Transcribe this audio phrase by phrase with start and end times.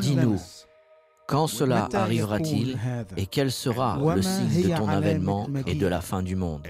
[0.00, 0.26] ジヌ
[1.30, 2.76] quand cela arrivera-t-il
[3.16, 6.66] et quel sera le signe de ton avènement et de la fin du monde?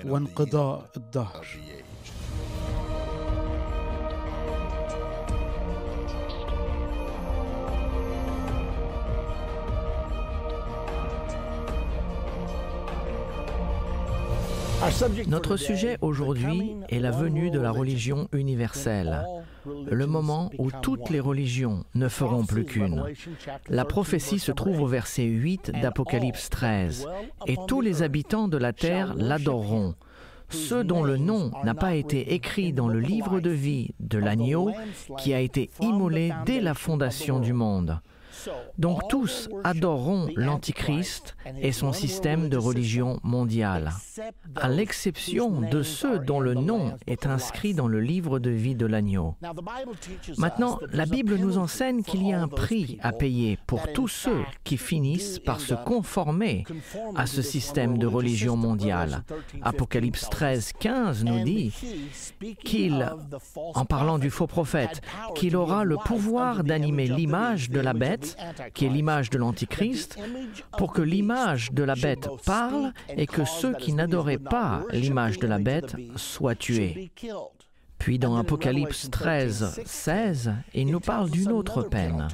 [15.26, 19.24] Notre sujet aujourd'hui est la venue de la religion universelle,
[19.66, 23.04] le moment où toutes les religions ne feront plus qu'une.
[23.68, 27.06] La prophétie se trouve au verset 8 d'Apocalypse 13,
[27.46, 29.94] et tous les habitants de la terre l'adoreront.
[30.50, 34.72] Ceux dont le nom n'a pas été écrit dans le livre de vie de l'agneau
[35.18, 38.00] qui a été immolé dès la fondation du monde.
[38.78, 43.92] Donc tous adoreront l'Antichrist et son système de religion mondiale,
[44.56, 48.86] à l'exception de ceux dont le nom est inscrit dans le livre de vie de
[48.86, 49.36] l'agneau.
[50.38, 54.42] Maintenant, la Bible nous enseigne qu'il y a un prix à payer pour tous ceux
[54.64, 56.64] qui finissent par se conformer
[57.16, 59.22] à ce système de religion mondiale.
[59.62, 61.72] Apocalypse 13, 15 nous dit
[62.64, 63.10] qu'il,
[63.74, 65.00] en parlant du faux prophète,
[65.34, 68.29] qu'il aura le pouvoir d'animer l'image de la bête
[68.74, 70.18] qui est l'image de l'Antichrist,
[70.76, 75.46] pour que l'image de la bête parle et que ceux qui n'adoraient pas l'image de
[75.46, 77.10] la bête soient tués.
[77.98, 82.28] Puis dans Apocalypse 13, 16, il nous parle d'une autre peine.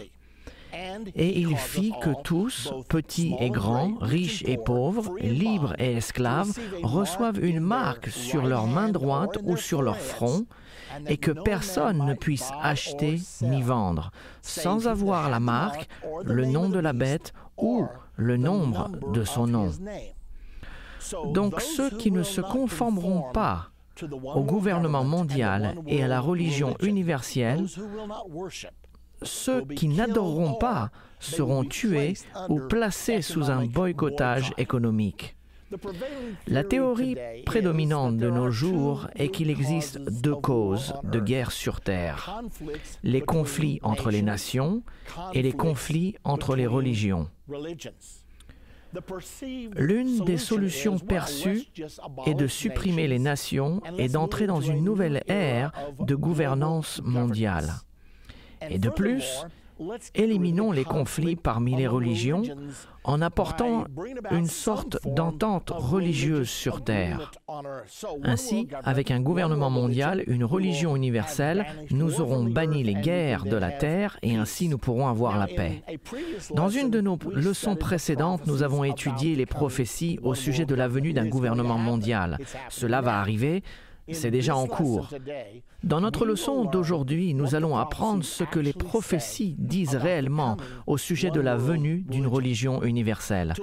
[1.14, 7.44] Et il fit que tous, petits et grands, riches et pauvres, libres et esclaves, reçoivent
[7.44, 10.46] une marque sur leur main droite ou sur leur front,
[11.06, 14.10] et que personne ne puisse acheter ni vendre
[14.42, 15.88] sans avoir la marque,
[16.24, 19.70] le nom de la bête ou le nombre de son nom.
[21.32, 23.70] Donc ceux qui ne se conformeront pas
[24.34, 27.66] au gouvernement mondial et à la religion universelle,
[29.22, 30.90] ceux qui n'adoreront pas
[31.20, 32.14] seront tués
[32.48, 35.36] ou placés sous un boycottage économique.
[36.46, 42.42] La théorie prédominante de nos jours est qu'il existe deux causes de guerre sur Terre,
[43.02, 44.82] les conflits entre les nations
[45.32, 47.28] et les conflits entre les religions.
[49.76, 51.66] L'une des solutions perçues
[52.26, 57.72] est de supprimer les nations et d'entrer dans une nouvelle ère de gouvernance mondiale.
[58.70, 59.44] Et de plus,
[60.14, 62.42] éliminons les conflits parmi les religions
[63.04, 63.84] en apportant
[64.32, 67.30] une sorte d'entente religieuse sur Terre.
[68.24, 73.70] Ainsi, avec un gouvernement mondial, une religion universelle, nous aurons banni les guerres de la
[73.70, 75.82] Terre et ainsi nous pourrons avoir la paix.
[76.54, 80.88] Dans une de nos leçons précédentes, nous avons étudié les prophéties au sujet de la
[80.88, 82.38] venue d'un gouvernement mondial.
[82.68, 83.62] Cela va arriver,
[84.12, 85.08] c'est déjà en cours.
[85.84, 90.56] Dans notre leçon d'aujourd'hui, nous allons apprendre ce que les prophéties disent réellement
[90.86, 93.54] au sujet de la venue d'une religion universelle.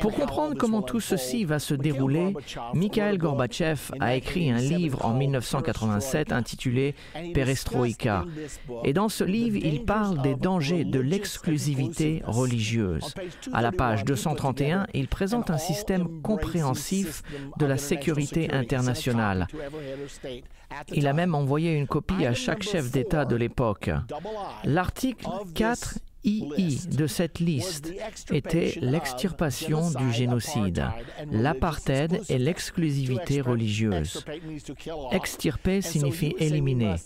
[0.00, 2.34] Pour comprendre comment tout ceci va se dérouler,
[2.74, 6.94] Mikhail Gorbatchev a écrit un livre en 1987 intitulé
[7.34, 8.24] Perestroïka.
[8.84, 13.14] Et dans ce livre, il parle des dangers de l'exclusivité religieuse.
[13.52, 17.22] À la page 231, il présente un système compréhensif
[17.58, 19.46] de la sécurité internationale.
[20.92, 23.90] Il a même envoyé une copie à chaque chef d'État de l'époque.
[24.64, 27.92] L'article 4 II de cette liste
[28.30, 30.86] était l'extirpation du génocide,
[31.30, 34.24] l'apartheid et l'exclusivité religieuse.
[35.12, 36.96] Extirper signifie éliminer.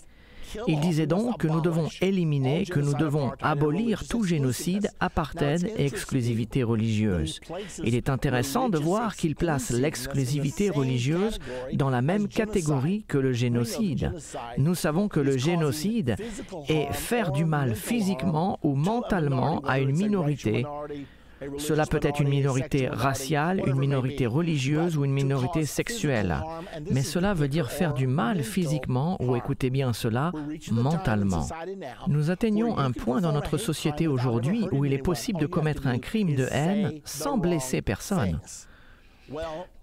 [0.67, 5.85] Il disait donc que nous devons éliminer, que nous devons abolir tout génocide, apartheid et
[5.85, 7.39] exclusivité religieuse.
[7.83, 11.39] Il est intéressant de voir qu'il place l'exclusivité religieuse
[11.73, 14.11] dans la même catégorie que le génocide.
[14.57, 16.15] Nous savons que le génocide
[16.69, 20.65] est faire du mal physiquement ou mentalement à une minorité
[21.57, 26.37] cela peut être une minorité raciale, une minorité religieuse ou une minorité sexuelle.
[26.91, 30.31] Mais cela veut dire faire du mal physiquement ou, écoutez bien cela,
[30.71, 31.47] mentalement.
[32.07, 35.99] Nous atteignons un point dans notre société aujourd'hui où il est possible de commettre un
[35.99, 38.39] crime de haine sans blesser personne.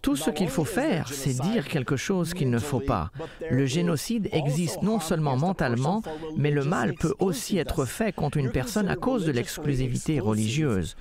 [0.03, 3.11] Tout ce qu'il faut faire, c'est dire quelque chose qu'il ne faut pas.
[3.51, 6.03] Le génocide existe non seulement mentalement,
[6.37, 10.97] mais le mal peut aussi être fait contre une personne à cause de l'exclusivité religieuse.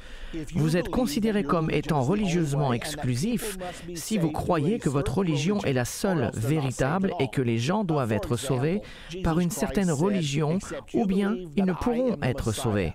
[0.53, 3.57] Vous êtes considéré comme étant religieusement exclusif
[3.95, 8.11] si vous croyez que votre religion est la seule véritable et que les gens doivent
[8.11, 8.81] être sauvés
[9.23, 10.59] par une certaine religion
[10.93, 12.93] ou bien ils ne pourront être sauvés.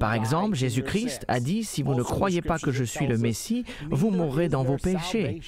[0.00, 3.64] Par exemple, Jésus-Christ a dit, si vous ne croyez pas que je suis le Messie,
[3.90, 5.40] vous mourrez dans vos péchés.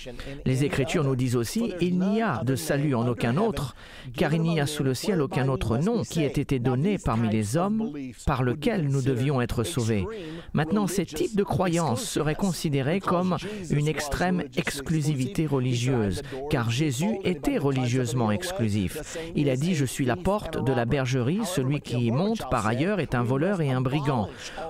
[0.45, 3.75] Les Écritures nous disent aussi, il n'y a de salut en aucun autre,
[4.17, 7.29] car il n'y a sous le ciel aucun autre nom qui ait été donné parmi
[7.29, 7.93] les hommes
[8.27, 10.07] par lequel nous devions être sauvés.
[10.53, 13.37] Maintenant, ces types de croyances seraient considérés comme
[13.71, 19.19] une extrême exclusivité religieuse, car Jésus était religieusement exclusif.
[19.35, 22.67] Il a dit, je suis la porte de la bergerie, celui qui y monte par
[22.67, 24.16] ailleurs est un voleur et un brigand.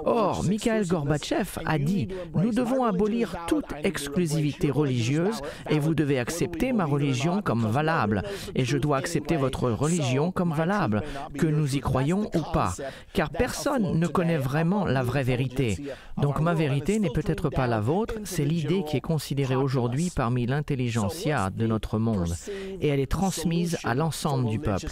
[0.04, 5.40] Or, Mikhail Gorbatchev a dit, nous devons abolir toute exclusivité religieuse
[5.70, 8.22] et vous devez accepter ma religion comme valable.
[8.54, 11.02] Et je dois accepter votre religion comme valable,
[11.38, 12.74] que nous y croyons ou pas,
[13.12, 15.78] car personne ne connaît vraiment la vraie vérité.
[16.16, 20.46] Donc ma vérité n'est peut-être pas la vôtre, c'est l'idée qui est considérée aujourd'hui parmi
[20.46, 22.34] l'intelligentsia de notre monde.
[22.80, 24.86] Et elle est transmise à l'ensemble du peuple.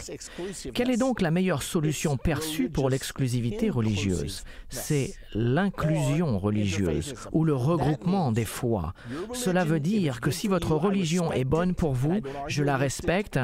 [0.72, 4.43] Quelle est donc la meilleure solution perçue pour l'exclusivité religieuse?
[4.68, 8.94] C'est l'inclusion religieuse ou le regroupement des foi.
[9.32, 13.38] Cela veut dire que si votre religion est bonne pour vous, je la respecte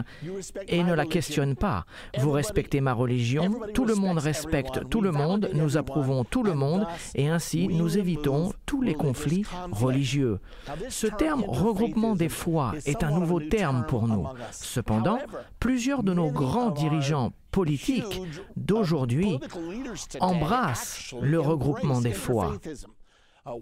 [0.69, 1.85] et ne la questionne pas.
[2.19, 6.55] Vous respectez ma religion, tout le monde respecte tout le monde, nous approuvons tout le
[6.55, 10.41] monde et ainsi nous évitons tous les conflits religieux.
[10.89, 14.27] Ce terme regroupement des foi est un nouveau terme pour nous.
[14.53, 15.19] Cependant,
[15.59, 18.21] plusieurs de nos grands dirigeants politiques
[18.57, 19.39] d'aujourd'hui
[20.21, 22.59] embrassent le regroupement des foi.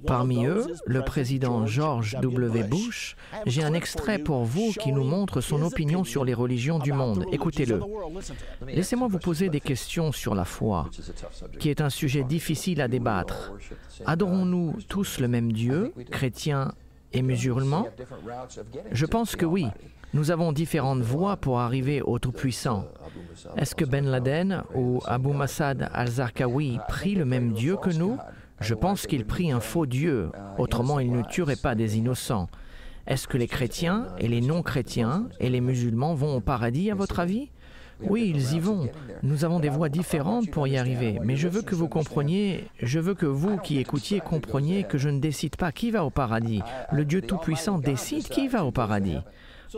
[0.07, 2.65] Parmi eux, le président George W.
[2.65, 6.93] Bush, j'ai un extrait pour vous qui nous montre son opinion sur les religions du
[6.93, 7.25] monde.
[7.33, 7.81] Écoutez-le.
[8.67, 10.91] Laissez-moi vous poser des questions sur la foi,
[11.61, 13.53] qui est un sujet difficile à débattre.
[14.05, 16.73] Adorons-nous tous le même Dieu, chrétiens
[17.13, 17.87] et musulmans?
[18.91, 19.67] Je pense que oui.
[20.15, 22.87] Nous avons différentes voies pour arriver au Tout-Puissant.
[23.57, 28.17] Est-ce que Ben Laden ou Abu Massad al-Zarqawi prient le même Dieu que nous?
[28.61, 32.49] Je pense qu'ils prient un faux Dieu, autrement ils ne tueraient pas des innocents.
[33.07, 37.21] Est-ce que les chrétiens et les non-chrétiens et les musulmans vont au paradis, à votre
[37.21, 37.51] avis?
[38.01, 38.89] Oui, ils y vont.
[39.23, 43.01] Nous avons des voies différentes pour y arriver, mais je veux que vous compreniez, je
[43.01, 46.63] veux que vous qui écoutiez compreniez que je ne décide pas qui va au paradis.
[46.93, 49.19] Le Dieu Tout-Puissant décide qui va au paradis.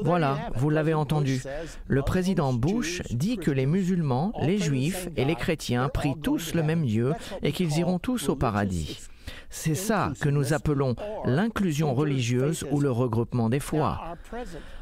[0.02, 1.42] Voilà, vous l'avez entendu.
[1.86, 6.62] Le président Bush dit que les musulmans, les juifs et les chrétiens prient tous le
[6.62, 9.00] même Dieu et qu'ils iront tous au paradis.
[9.48, 10.94] C'est ça que nous appelons
[11.24, 14.00] l'inclusion religieuse ou le regroupement des foi.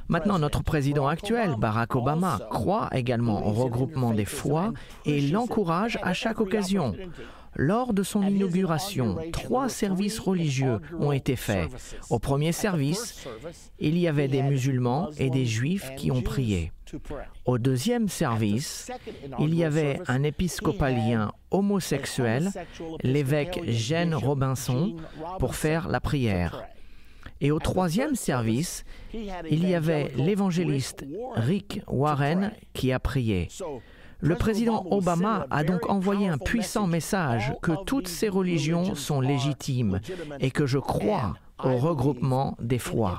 [0.08, 4.72] Maintenant, notre président actuel, Barack Obama, croit également au regroupement des foi
[5.04, 6.94] et l'encourage à chaque occasion.
[7.56, 11.68] Lors de son inauguration, trois services religieux ont été faits.
[12.10, 13.26] Au premier service,
[13.78, 16.72] il y avait des musulmans et des juifs qui ont prié.
[17.44, 18.90] Au deuxième service,
[19.38, 22.50] il y avait un épiscopalien homosexuel,
[23.02, 24.96] l'évêque Jeanne Robinson,
[25.38, 26.64] pour faire la prière.
[27.40, 28.84] Et au troisième service,
[29.14, 31.04] il y avait l'évangéliste
[31.34, 33.48] Rick Warren qui a prié.
[34.20, 40.00] Le président Obama a donc envoyé un puissant message que toutes ces religions sont légitimes
[40.40, 43.18] et que je crois au regroupement des foi.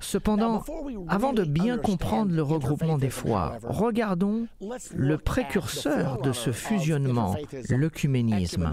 [0.00, 0.62] Cependant,
[1.08, 4.46] avant de bien comprendre le regroupement des foi, regardons
[4.94, 7.36] le précurseur de ce fusionnement,
[7.70, 8.70] l'œcuménisme.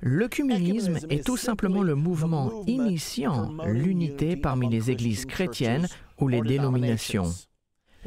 [0.00, 5.88] L'œcuménisme est tout simplement le mouvement initiant l'unité parmi les églises chrétiennes
[6.20, 7.32] ou les dénominations.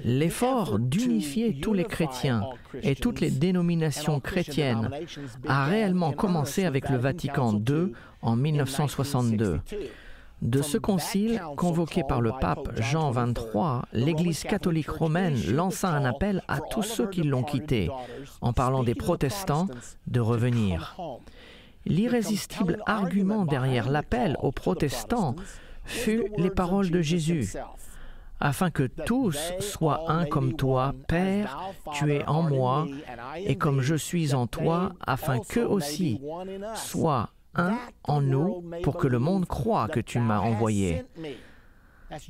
[0.04, 2.44] L'effort d'unifier tous les chrétiens
[2.82, 4.90] et toutes les dénominations chrétiennes
[5.48, 9.62] a réellement commencé avec le Vatican II en 1962.
[10.42, 16.42] De ce concile, convoqué par le pape Jean XXIII, l'Église catholique romaine lança un appel
[16.48, 17.90] à tous ceux qui l'ont quitté,
[18.40, 19.68] en parlant des protestants,
[20.08, 20.96] de revenir.
[21.86, 25.36] L'irrésistible argument derrière l'appel aux protestants
[25.84, 27.54] fut les paroles de Jésus
[28.40, 31.60] afin que tous soient un comme toi, Père,
[31.94, 32.88] tu es en moi,
[33.38, 36.22] et comme je suis en toi, afin qu'eux aussi
[36.76, 41.06] soient un en nous, pour que le monde croie que tu m'as envoyé.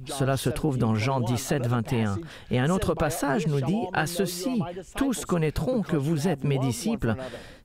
[0.05, 2.19] Cela se trouve dans Jean 17, 21.
[2.51, 4.61] Et un autre passage nous dit, À ceci,
[4.95, 7.15] tous connaîtront que vous êtes mes disciples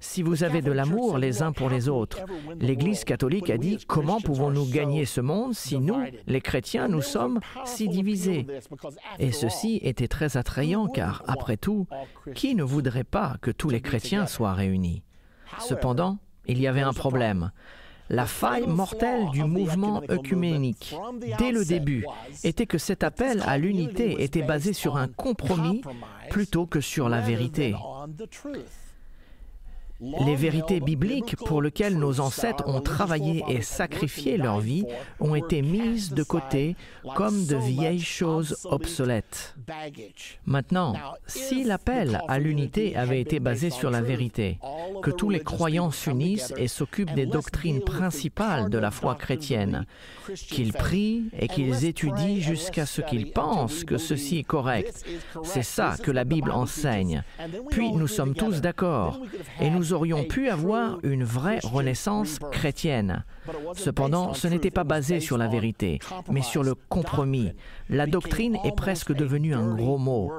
[0.00, 2.18] si vous avez de l'amour les uns pour les autres.
[2.60, 7.40] L'Église catholique a dit, comment pouvons-nous gagner ce monde si nous, les chrétiens, nous sommes
[7.64, 8.46] si divisés?
[9.18, 11.86] Et ceci était très attrayant car, après tout,
[12.34, 15.02] qui ne voudrait pas que tous les chrétiens soient réunis?
[15.58, 17.50] Cependant, il y avait un problème.
[18.10, 20.94] La faille mortelle du mouvement œcuménique,
[21.38, 22.04] dès le début,
[22.42, 25.80] était que cet appel à l'unité était basé sur un compromis
[26.30, 27.74] plutôt que sur la vérité.
[30.26, 34.84] Les vérités bibliques pour lesquelles nos ancêtres ont travaillé et sacrifié leur vie
[35.18, 36.76] ont été mises de côté
[37.14, 39.54] comme de vieilles choses obsolètes.
[40.44, 40.94] Maintenant,
[41.26, 44.58] si l'appel à l'unité avait été basé sur la vérité,
[45.02, 49.86] que tous les croyants s'unissent et s'occupent des doctrines principales de la foi chrétienne,
[50.34, 55.04] qu'ils prient et qu'ils étudient jusqu'à ce qu'ils pensent que ceci est correct,
[55.42, 57.22] c'est ça que la Bible enseigne.
[57.70, 59.20] Puis nous sommes tous d'accord
[59.60, 63.24] et nous aurions pu avoir une vraie renaissance chrétienne.
[63.74, 65.98] Cependant, ce n'était pas basé sur la vérité,
[66.30, 67.52] mais sur le compromis.
[67.88, 70.30] La doctrine est presque devenue un gros mot.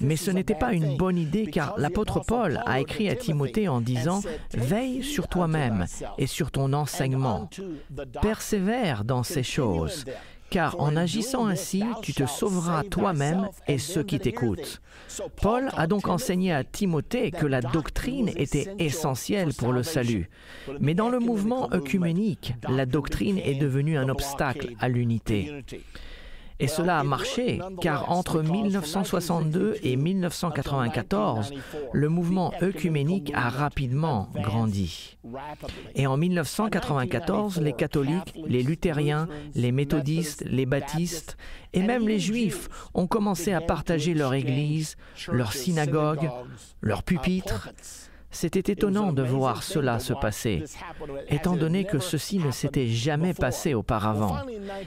[0.00, 3.80] Mais ce n'était pas une bonne idée car l'apôtre Paul a écrit à Timothée en
[3.80, 4.20] disant⁇
[4.52, 5.86] Veille sur toi-même
[6.18, 7.48] et sur ton enseignement.
[8.20, 10.04] Persévère dans ces choses,
[10.50, 14.80] car en agissant ainsi, tu te sauveras toi-même et ceux qui t'écoutent.
[15.40, 20.28] Paul a donc enseigné à Timothée que la doctrine était essentielle pour le salut.
[20.80, 25.64] Mais dans le mouvement œcuménique, la doctrine est devenue un obstacle à l'unité.
[26.60, 31.52] Et cela a marché, car entre 1962 et 1994,
[31.92, 35.16] le mouvement œcuménique a rapidement grandi.
[35.94, 41.36] Et en 1994, les catholiques, les luthériens, les méthodistes, les baptistes
[41.72, 44.96] et même les juifs ont commencé à partager leur église,
[45.32, 46.28] leur synagogue,
[46.82, 47.70] leur pupitre,
[48.30, 50.64] c'était étonnant de voir cela se passer,
[51.28, 54.36] étant donné que ceci ne s'était jamais passé auparavant.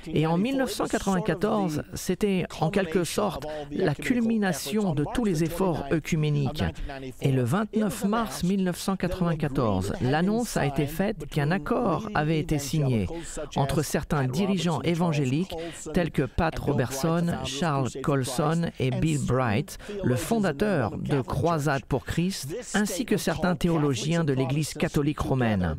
[0.07, 6.63] Et en 1994, c'était en quelque sorte la culmination de tous les efforts œcuméniques.
[7.21, 13.07] Et le 29 mars 1994, l'annonce a été faite qu'un accord avait été signé
[13.55, 15.55] entre certains dirigeants évangéliques
[15.93, 22.55] tels que Pat Robertson, Charles Colson et Bill Bright, le fondateur de Croisade pour Christ,
[22.73, 25.75] ainsi que certains certains théologiens de l'Église catholique romaine.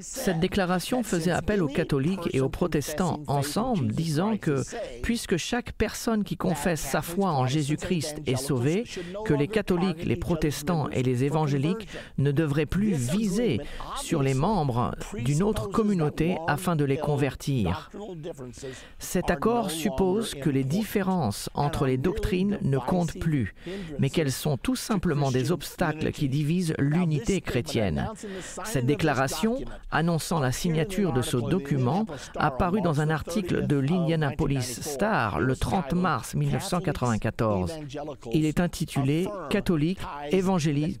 [0.00, 4.62] Cette déclaration faisait appel aux catholiques et aux protestants ensemble, disant que
[5.02, 8.84] puisque chaque personne qui confesse sa foi en Jésus-Christ est sauvée,
[9.26, 11.86] que les catholiques, les protestants et les évangéliques
[12.16, 13.60] ne devraient plus viser
[14.02, 17.90] sur les membres d'une autre communauté afin de les convertir.
[18.98, 23.54] Cet accord suppose que les différences entre les doctrines ne comptent plus,
[23.98, 28.08] mais qu'elles sont tout simplement des obstacles qui divisent l'unité chrétienne.
[28.64, 29.58] Cette déclaration,
[29.90, 35.56] annonçant la signature de ce document, a paru dans un article de l'Indianapolis Star le
[35.56, 37.72] 30 mars 1994.
[38.32, 40.00] Il est intitulé Catholiques,
[40.30, 41.00] évangéliques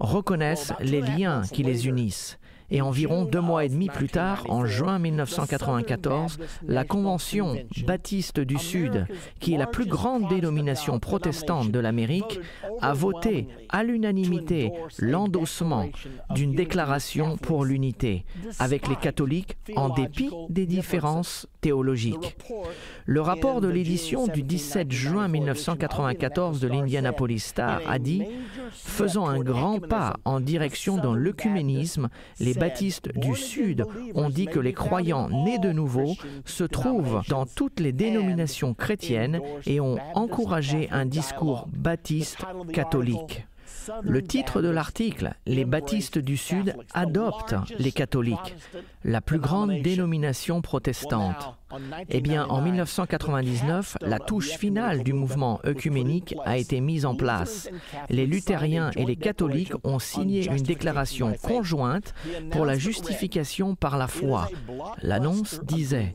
[0.00, 2.38] reconnaissent les liens qui les unissent.
[2.70, 8.58] Et environ deux mois et demi plus tard, en juin 1994, la Convention baptiste du
[8.58, 9.06] Sud,
[9.40, 12.40] qui est la plus grande dénomination protestante de l'Amérique,
[12.80, 15.88] a voté à l'unanimité l'endossement
[16.34, 18.24] d'une déclaration pour l'unité
[18.58, 26.60] avec les catholiques en dépit des différences Le rapport de l'édition du 17 juin 1994
[26.60, 28.24] de l'Indianapolis Star a dit
[28.72, 34.58] Faisant un grand pas en direction dans l'œcuménisme, les baptistes du Sud ont dit que
[34.58, 36.14] les croyants nés de nouveau
[36.44, 42.38] se trouvent dans toutes les dénominations chrétiennes et ont encouragé un discours baptiste
[42.72, 43.44] catholique.
[44.02, 48.56] Le titre de l'article, Les baptistes du Sud adoptent les catholiques,
[49.04, 51.54] la plus grande dénomination protestante.
[52.08, 57.68] Eh bien, en 1999, la touche finale du mouvement œcuménique a été mise en place.
[58.08, 62.14] Les luthériens et les catholiques ont signé une déclaration conjointe
[62.50, 64.48] pour la justification par la foi.
[65.02, 66.14] L'annonce disait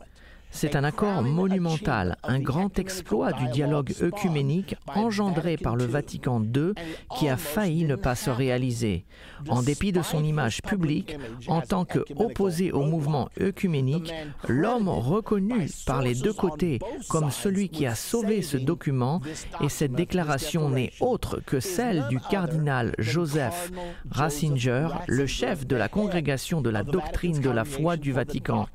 [0.55, 6.71] c'est un accord monumental, un grand exploit du dialogue œcuménique engendré par le Vatican II
[7.17, 9.05] qui a failli ne pas se réaliser.
[9.49, 14.13] En dépit de son image publique, en tant qu'opposé au mouvement œcuménique,
[14.47, 19.19] l'homme reconnu par les deux côtés comme celui qui a sauvé ce document,
[19.61, 23.71] et cette déclaration n'est autre que celle du cardinal Joseph
[24.09, 28.67] Ratzinger, le chef de la congrégation de la doctrine de la foi du Vatican.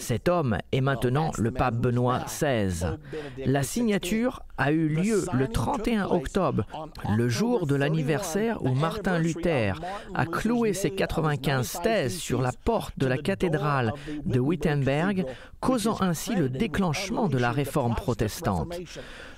[0.00, 2.96] Cet homme est maintenant maintenant le pape Benoît XVI.
[3.44, 6.64] La signature a eu lieu le 31 octobre,
[7.16, 9.80] le jour de l'anniversaire où Martin Luther
[10.14, 13.92] a cloué ses 95 thèses sur la porte de la cathédrale
[14.24, 15.26] de Wittenberg,
[15.60, 18.74] causant ainsi le déclenchement de la réforme protestante.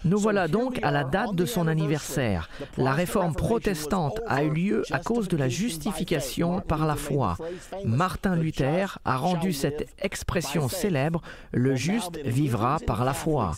[0.04, 2.48] Nous voilà donc à la date de son anniversaire.
[2.76, 7.36] La réforme protestante a eu lieu à cause de la justification par la foi.
[7.84, 11.22] Martin Luther a rendu cette expression célèbre,
[11.52, 13.52] le juste vivra par la foi.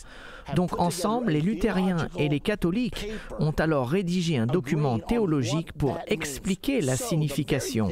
[0.55, 3.07] Donc ensemble, les luthériens et les catholiques
[3.39, 7.89] ont alors rédigé un document théologique pour expliquer la signification.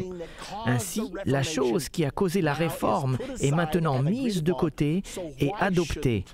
[0.65, 5.03] Ainsi, la chose qui a causé la réforme est maintenant mise de côté
[5.39, 6.25] et adoptée.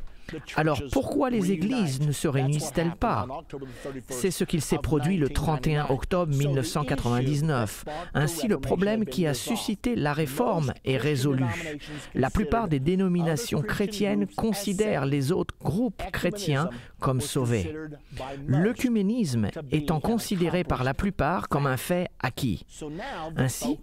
[0.55, 3.27] Alors pourquoi les églises ne se réunissent-elles pas
[4.09, 7.85] C'est ce qu'il s'est produit le 31 octobre 1999.
[8.13, 11.45] Ainsi, le problème qui a suscité la réforme est résolu.
[12.13, 17.75] La plupart des dénominations chrétiennes considèrent les autres groupes chrétiens comme sauvés.
[18.47, 22.65] L'œcuménisme étant considéré par la plupart comme un fait acquis.
[23.37, 23.79] Ainsi,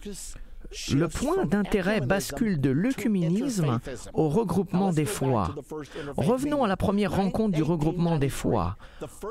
[0.94, 3.80] le point d'intérêt bascule de l'œcuménisme
[4.14, 5.54] au regroupement des foi.
[6.16, 8.76] Revenons à la première rencontre du regroupement des foi.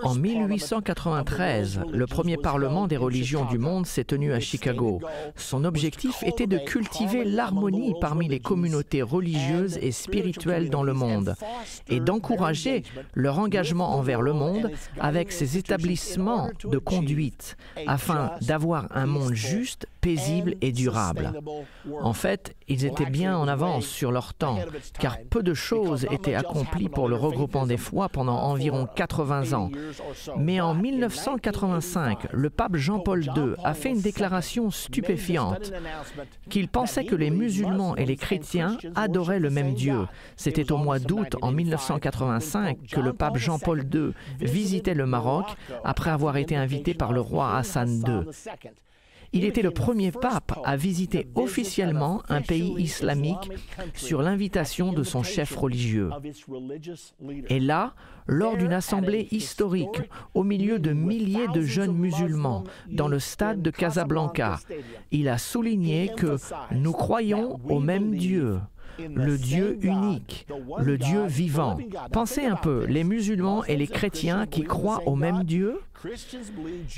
[0.03, 5.01] En 1893, le premier Parlement des religions du monde s'est tenu à Chicago.
[5.35, 11.35] Son objectif était de cultiver l'harmonie parmi les communautés religieuses et spirituelles dans le monde
[11.89, 12.83] et d'encourager
[13.13, 17.57] leur engagement envers le monde avec ses établissements de conduite
[17.87, 21.31] afin d'avoir un monde juste, paisible et durable.
[22.01, 24.57] En fait, ils étaient bien en avance sur leur temps,
[24.99, 29.69] car peu de choses étaient accomplies pour le regroupement des foi pendant environ 80 ans.
[30.37, 35.71] Mais en 1985, le pape Jean-Paul II a fait une déclaration stupéfiante,
[36.49, 40.07] qu'il pensait que les musulmans et les chrétiens adoraient le même Dieu.
[40.35, 45.45] C'était au mois d'août en 1985 que le pape Jean-Paul II visitait le Maroc
[45.83, 48.71] après avoir été invité par le roi Hassan II.
[49.33, 53.49] Il était le premier pape à visiter officiellement un pays islamique
[53.93, 56.09] sur l'invitation de son chef religieux.
[57.49, 57.93] Et là,
[58.27, 60.01] lors d'une assemblée historique
[60.33, 64.59] au milieu de milliers de jeunes musulmans dans le stade de Casablanca,
[65.11, 66.35] il a souligné que
[66.71, 68.59] nous croyons au même Dieu
[69.13, 70.47] le Dieu unique,
[70.79, 71.77] le Dieu vivant.
[72.11, 75.79] Pensez un peu, les musulmans et les chrétiens qui croient au même Dieu?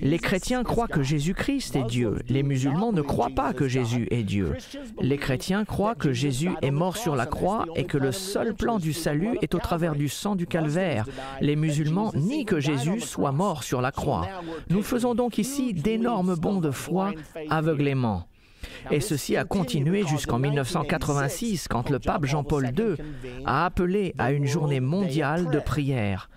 [0.02, 2.20] Les chrétiens croient que Jésus-Christ est Dieu.
[2.30, 4.54] Les musulmans ne croient pas que Jésus est Dieu.
[5.02, 8.80] Les chrétiens croient que Jésus est mort sur la croix et que le seul plan
[8.80, 11.06] du salut est au travers du sang du calvaire.
[11.42, 14.28] Les musulmans nient que Jésus soit mort sur la croix.
[14.70, 17.12] Nous faisons donc ici d'énormes bons de foi
[17.50, 18.28] aveuglément.
[18.92, 22.96] Et ceci a continué jusqu'en 1986, quand le pape Jean-Paul II
[23.46, 26.30] a appelé à une journée mondiale de prière.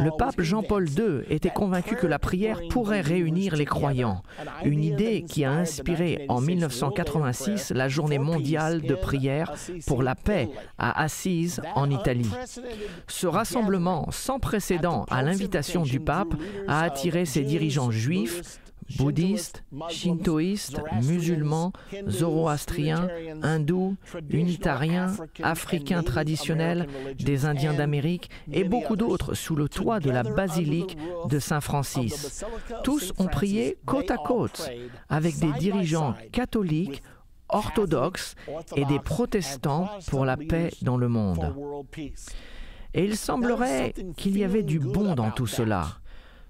[0.00, 4.22] Le pape Jean-Paul II était convaincu que la prière pourrait réunir les croyants,
[4.64, 9.52] une idée qui a inspiré en 1986 la journée mondiale de prière
[9.86, 12.30] pour la paix à Assise en Italie.
[13.06, 16.34] Ce rassemblement sans précédent à l'invitation du pape
[16.66, 18.60] a attiré ses dirigeants juifs,
[18.96, 21.72] bouddhistes, shintoïstes, musulmans,
[22.08, 23.08] zoroastriens,
[23.42, 23.96] hindous,
[24.30, 26.86] unitariens, africains traditionnels,
[27.18, 30.96] des Indiens d'Amérique et beaucoup d'autres sous le toit de la basilique
[31.28, 32.44] de Saint-Francis.
[32.84, 34.70] Tous ont prié côte à côte
[35.08, 37.02] avec des dirigeants catholiques,
[37.48, 38.34] orthodoxes
[38.76, 41.54] et des protestants pour la paix dans le monde.
[42.94, 45.98] Et il semblerait qu'il y avait du bon dans tout cela.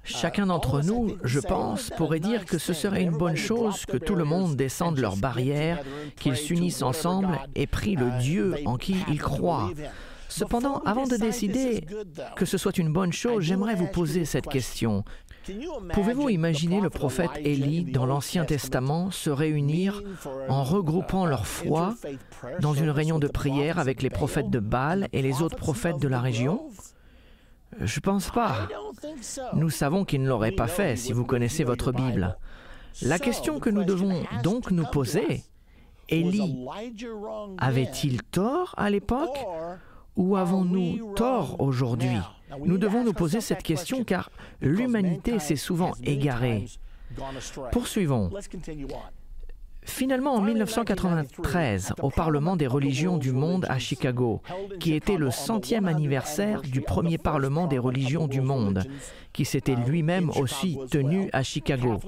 [0.09, 4.15] Chacun d'entre nous, je pense, pourrait dire que ce serait une bonne chose que tout
[4.15, 5.81] le monde descende leurs barrières,
[6.17, 9.71] qu'ils s'unissent ensemble et prient le Dieu en qui ils croient.
[10.29, 11.87] Cependant, avant de décider
[12.37, 15.05] que ce soit une bonne chose, j'aimerais vous poser cette question.
[15.93, 20.03] Pouvez-vous imaginer le prophète Élie dans l'Ancien Testament se réunir
[20.49, 21.95] en regroupant leur foi
[22.61, 26.09] dans une réunion de prière avec les prophètes de Baal et les autres prophètes de
[26.09, 26.69] la région?
[27.81, 28.69] Je pense pas.
[29.55, 32.37] Nous savons qu'il ne l'aurait pas fait si vous connaissez votre Bible.
[33.03, 35.43] La question que nous devons donc nous poser,
[36.09, 36.67] Élie
[37.59, 39.39] avait-il tort à l'époque
[40.17, 42.19] ou avons-nous tort aujourd'hui?
[42.65, 46.67] Nous devons nous poser cette question car l'humanité s'est souvent égarée.
[47.73, 48.31] Poursuivons.
[49.89, 54.43] Finalement, en 1993, au Parlement des religions du monde à Chicago,
[54.79, 58.85] qui était le centième anniversaire du premier Parlement des religions du monde,
[59.33, 62.01] qui s'était lui-même aussi tenu à Chicago.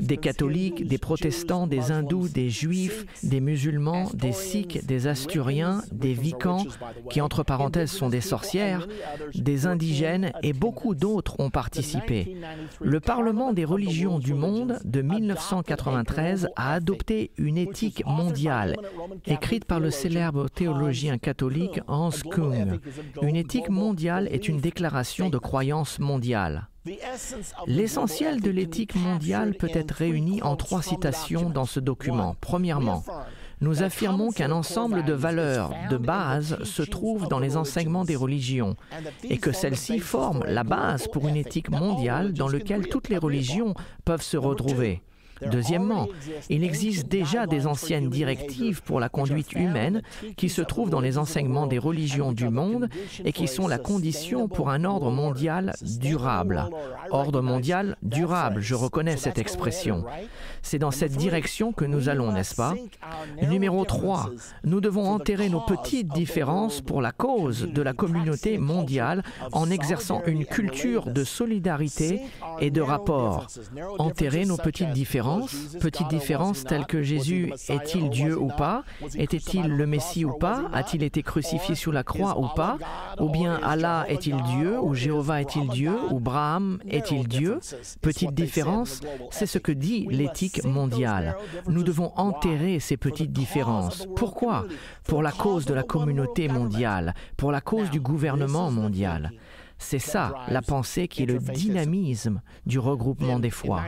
[0.00, 6.12] Des catholiques, des protestants, des hindous, des juifs, des musulmans, des sikhs, des asturiens, des
[6.12, 6.64] vicans,
[7.10, 8.86] qui entre parenthèses sont des sorcières,
[9.34, 12.36] des indigènes et beaucoup d'autres ont participé.
[12.80, 18.76] Le Parlement des religions du monde de 1993 a adopté une éthique mondiale,
[19.26, 22.80] écrite par le célèbre théologien catholique Hans Kung.
[23.22, 26.68] Une éthique mondiale est une déclaration de croyance mondiale.
[27.66, 32.34] L'essentiel de l'éthique mondiale peut être réuni en trois citations dans ce document.
[32.40, 33.04] Premièrement,
[33.60, 38.74] nous affirmons qu'un ensemble de valeurs de base se trouve dans les enseignements des religions
[39.22, 43.74] et que celles-ci forment la base pour une éthique mondiale dans laquelle toutes les religions
[44.04, 45.02] peuvent se retrouver.
[45.50, 46.08] Deuxièmement,
[46.48, 50.02] il existe déjà des anciennes directives pour la conduite humaine
[50.36, 52.88] qui se trouvent dans les enseignements des religions du monde
[53.24, 56.68] et qui sont la condition pour un ordre mondial durable.
[57.10, 60.04] Ordre mondial durable, je reconnais cette expression.
[60.62, 62.74] C'est dans cette direction que nous allons, n'est-ce pas?
[63.42, 64.30] Numéro 3.
[64.64, 70.22] Nous devons enterrer nos petites différences pour la cause de la communauté mondiale en exerçant
[70.26, 72.20] une culture de solidarité
[72.60, 73.46] et de rapport.
[73.98, 75.22] Enterrer nos petites différences,
[75.80, 78.84] petites différences telles que Jésus est-il Dieu ou pas?
[79.16, 80.64] Était-il le Messie ou pas?
[80.72, 82.78] A-t-il été crucifié sur la croix ou pas?
[83.20, 87.58] Ou bien Allah est-il Dieu Ou Jéhovah est-il Dieu Ou Braham est-il Dieu?
[88.00, 91.36] Petite différence, c'est ce que dit l'éthique mondiale.
[91.68, 94.06] Nous devons enterrer ces petites différences.
[94.16, 94.66] Pourquoi?
[95.04, 99.32] Pour la cause de la communauté mondiale, pour la cause du gouvernement mondial.
[99.82, 103.82] C'est ça, la pensée qui est le dynamisme du regroupement des foi.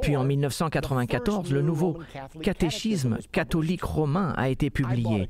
[0.00, 1.98] Puis en 1994, le nouveau
[2.42, 5.28] catéchisme catholique romain a été publié.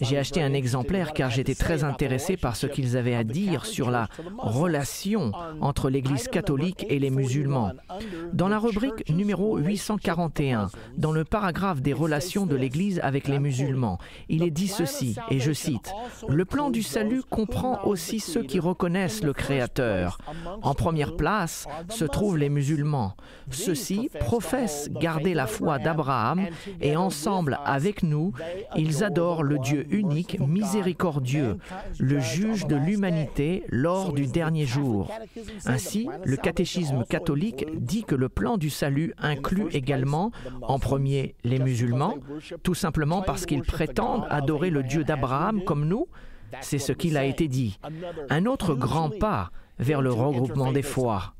[0.00, 3.90] J'ai acheté un exemplaire car j'étais très intéressé par ce qu'ils avaient à dire sur
[3.90, 7.72] la relation entre l'Église catholique et les musulmans.
[8.32, 13.98] Dans la rubrique numéro 841, dans le paragraphe des relations de l'Église avec les musulmans,
[14.28, 15.92] il est dit ceci, et je cite,
[16.28, 20.18] Le plan du salut comprend aussi ceux qui reconnaissent le Créateur.
[20.62, 23.14] En première place se trouvent les musulmans.
[23.50, 26.46] Ceux-ci professent garder la foi d'Abraham
[26.80, 28.32] et ensemble avec nous,
[28.76, 31.58] ils adorent le Dieu unique, miséricordieux,
[31.98, 35.10] le juge de l'humanité lors du dernier jour.
[35.66, 40.30] Ainsi, le catéchisme catholique dit que le plan du salut inclut également,
[40.62, 42.16] en premier, les musulmans,
[42.62, 46.08] tout simplement parce qu'ils prétendent adorer le Dieu d'Abraham comme nous,
[46.60, 47.78] c'est ce qu'il a été dit.
[48.28, 51.34] Un autre grand pas vers le regroupement des foi.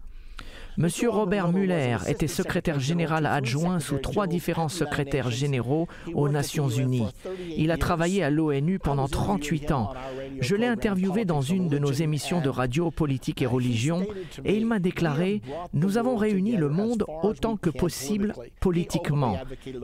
[0.76, 7.08] Monsieur Robert Muller était secrétaire général adjoint sous trois différents secrétaires généraux aux Nations Unies.
[7.56, 9.92] Il a travaillé à l'ONU pendant 38 ans.
[10.40, 14.06] Je l'ai interviewé dans une de nos émissions de radio politique et religion
[14.44, 15.42] et il m'a déclaré
[15.74, 19.38] Nous avons réuni le monde autant que possible politiquement.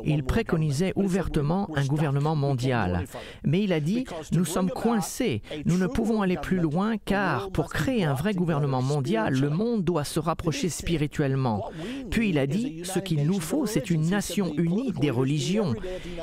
[0.05, 3.05] Il préconisait ouvertement un gouvernement mondial.
[3.45, 7.71] Mais il a dit Nous sommes coincés, nous ne pouvons aller plus loin car pour
[7.71, 11.71] créer un vrai gouvernement mondial, le monde doit se rapprocher spirituellement.
[12.11, 15.75] Puis il a dit, ce qu'il nous faut, c'est une nation unie des religions.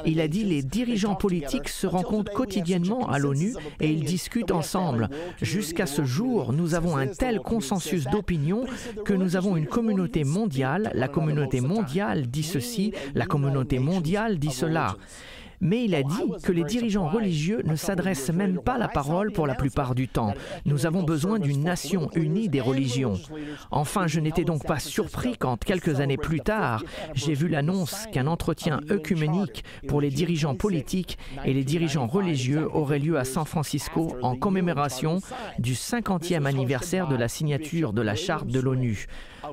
[0.05, 5.09] Il a dit, les dirigeants politiques se rencontrent quotidiennement à l'ONU et ils discutent ensemble.
[5.41, 8.65] Jusqu'à ce jour, nous avons un tel consensus d'opinion
[9.05, 10.91] que nous avons une communauté mondiale.
[10.93, 14.95] La communauté mondiale dit ceci, la communauté mondiale dit cela
[15.63, 19.47] mais il a dit que les dirigeants religieux ne s'adressent même pas la parole pour
[19.47, 20.33] la plupart du temps.
[20.65, 23.17] Nous avons besoin d'une nation unie des religions.
[23.71, 26.83] Enfin, je n'étais donc pas surpris quand, quelques années plus tard,
[27.15, 32.99] j'ai vu l'annonce qu'un entretien œcuménique pour les dirigeants politiques et les dirigeants religieux aurait
[32.99, 35.19] lieu à San Francisco en commémoration
[35.59, 39.07] du 50e anniversaire de la signature de la charte de l'ONU.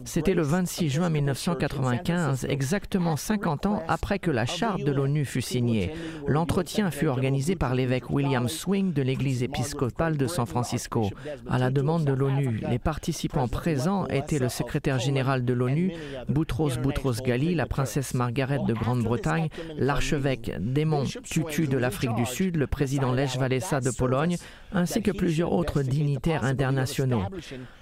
[0.04, 5.42] C'était le 26 juin 1995, exactement 50 ans après que la charte de l'ONU fut
[5.42, 5.92] signée.
[6.26, 11.10] L'entretien fut organisé par l'évêque William Swing de l'Église épiscopale de San Francisco.
[11.48, 15.92] À la demande de l'ONU, les participants présents étaient le secrétaire général de l'ONU,
[16.28, 22.56] Boutros Boutros Ghali, la princesse Margaret de Grande-Bretagne, l'archevêque Démon Tutu de l'Afrique du Sud,
[22.56, 24.36] le président Lech Walesa de Pologne,
[24.72, 27.22] ainsi que plusieurs autres dignitaires internationaux.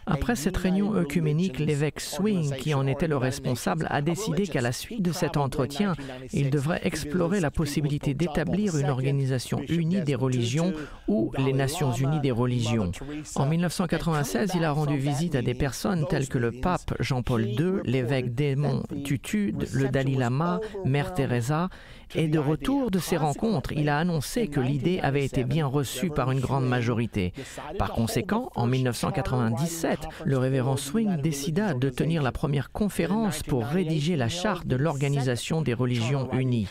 [0.06, 4.72] Après cette réunion œcuménique, l'évêque Swing, qui en était le responsable, a décidé qu'à la
[4.72, 5.94] suite de cet entretien,
[6.32, 10.72] il devrait explorer la possibilité d'établir une organisation unie des religions
[11.06, 12.92] ou les Nations unies des religions.
[13.34, 17.72] En 1996, il a rendu visite à des personnes telles que le pape Jean-Paul II,
[17.84, 21.68] l'évêque Démon Tutu, le Dalai Lama, Mère Teresa
[22.14, 26.10] Et de retour de ces rencontres, il a annoncé que l'idée avait été bien reçue
[26.10, 27.32] par une grande majorité.
[27.78, 34.16] Par conséquent, en 1997, le révérend Swing décida de tenir la première conférence pour rédiger
[34.16, 36.68] la charte de l'Organisation des religions unies.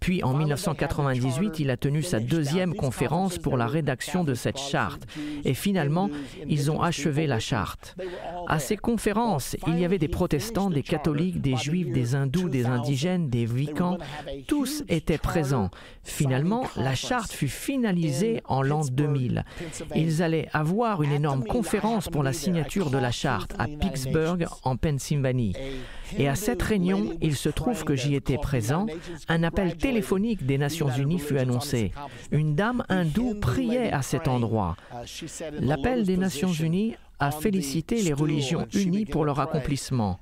[0.00, 5.06] Puis en 1998, il a tenu sa deuxième conférence pour la rédaction de cette charte.
[5.44, 6.10] Et finalement,
[6.48, 7.96] ils ont achevé la charte.
[8.48, 12.66] À ces conférences, il y avait des protestants, des catholiques, des juifs, des hindous, des
[12.66, 13.98] indigènes, des vicans.
[14.48, 15.70] Tous étaient présents.
[16.04, 19.44] Finalement, la charte fut finalisée en l'an 2000.
[19.94, 24.76] Ils allaient avoir une énorme conférence pour la signature de la charte à Pittsburgh, en
[24.76, 25.54] Pennsylvanie.
[26.18, 28.86] Et à cette réunion, il se trouve que j'y étais présent,
[29.28, 31.92] un appel téléphonique des Nations Unies fut annoncé.
[32.30, 34.76] Une dame hindoue priait à cet endroit.
[35.60, 40.18] L'appel des Nations Unies a félicité les religions unies pour leur accomplissement.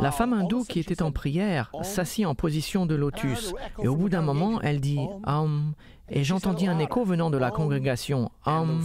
[0.00, 4.08] La femme hindoue qui était en prière s'assit en position de lotus et au bout
[4.08, 5.74] d'un moment, elle dit Hum,
[6.10, 8.30] et j'entendis un écho venant de la congrégation.
[8.46, 8.80] Hum.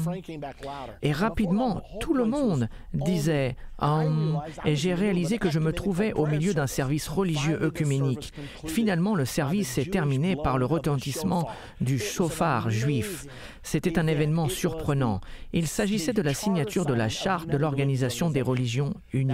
[1.02, 4.42] Et rapidement, tout le monde disait hum.
[4.66, 8.34] Et j'ai réalisé que je me trouvais au milieu d'un service religieux œcuménique.
[8.66, 11.50] Finalement, le service s'est terminé par le retentissement
[11.82, 13.26] du chauffard juif.
[13.64, 15.22] C'était un événement surprenant.
[15.54, 19.34] Il s'agissait de la signature de la charte de l'Organisation des religions unies.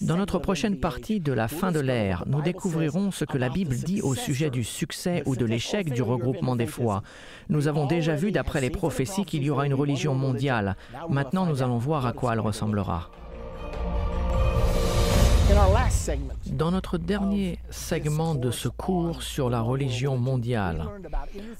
[0.00, 3.76] Dans notre prochaine partie de la fin de l'ère, nous découvrirons ce que la Bible
[3.76, 7.02] dit au sujet du succès ou de l'échec du regroupement des foi.
[7.48, 10.76] Nous avons déjà vu d'après les prophéties qu'il y aura une religion mondiale.
[11.08, 13.10] Maintenant, nous allons voir à quoi elle ressemblera.
[16.46, 20.86] Dans notre dernier segment de ce cours sur la religion mondiale,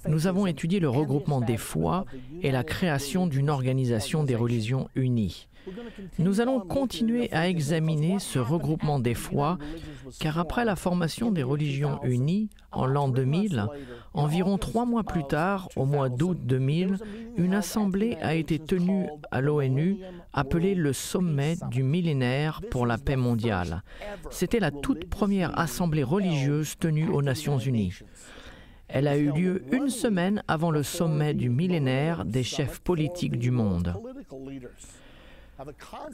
[0.09, 2.05] nous avons étudié le regroupement des foi
[2.43, 5.49] et la création d'une organisation des religions unies.
[6.19, 9.59] Nous allons continuer à examiner ce regroupement des foi,
[10.19, 13.67] car après la formation des religions unies en l'an 2000,
[14.15, 16.99] environ trois mois plus tard, au mois d'août 2000,
[17.37, 19.99] une assemblée a été tenue à l'ONU
[20.33, 23.83] appelée le Sommet du millénaire pour la paix mondiale.
[24.31, 27.95] C'était la toute première assemblée religieuse tenue aux Nations Unies.
[28.89, 33.51] Elle a eu lieu une semaine avant le sommet du millénaire des chefs politiques du
[33.51, 33.95] monde.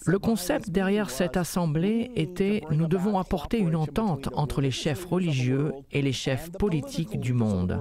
[0.04, 5.72] Le concept derrière cette assemblée était nous devons apporter une entente entre les chefs religieux
[5.92, 7.80] et les chefs politiques du monde.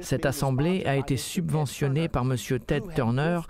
[0.00, 2.36] Cette assemblée a été subventionnée par M.
[2.66, 3.40] Ted Turner,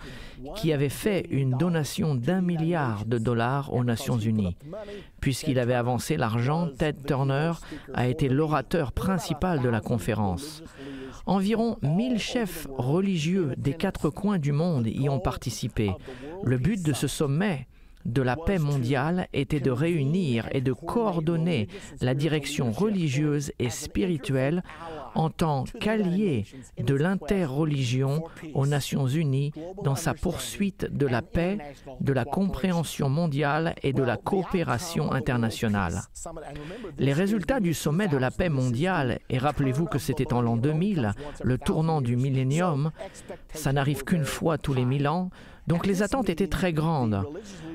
[0.54, 4.56] qui avait fait une donation d'un milliard de dollars aux Nations Unies.
[5.20, 7.52] Puisqu'il avait avancé l'argent, Ted Turner
[7.94, 10.62] a été l'orateur principal de la conférence.
[11.26, 15.90] Environ 1000 chefs religieux des quatre coins du monde y ont participé.
[16.44, 17.66] Le but de ce sommet
[18.06, 21.68] de la paix mondiale était de réunir et de coordonner
[22.00, 24.62] la direction religieuse et spirituelle
[25.14, 26.46] en tant qu'allié
[26.78, 28.22] de l'interreligion
[28.54, 31.58] aux Nations Unies dans sa poursuite de la paix,
[32.00, 36.02] de la compréhension mondiale et de la coopération internationale.
[36.98, 41.12] Les résultats du sommet de la paix mondiale, et rappelez-vous que c'était en l'an 2000,
[41.42, 42.92] le tournant du millénium,
[43.54, 45.30] ça n'arrive qu'une fois tous les mille ans,
[45.66, 47.24] donc les attentes étaient très grandes.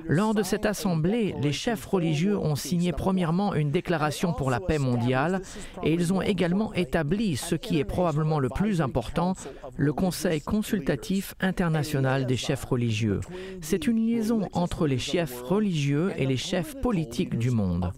[0.07, 4.79] Lors de cette assemblée, les chefs religieux ont signé premièrement une déclaration pour la paix
[4.79, 5.41] mondiale
[5.83, 9.35] et ils ont également établi ce qui est probablement le plus important,
[9.77, 13.21] le Conseil consultatif international des chefs religieux.
[13.61, 17.91] C'est une liaison entre les chefs religieux et les chefs politiques du monde.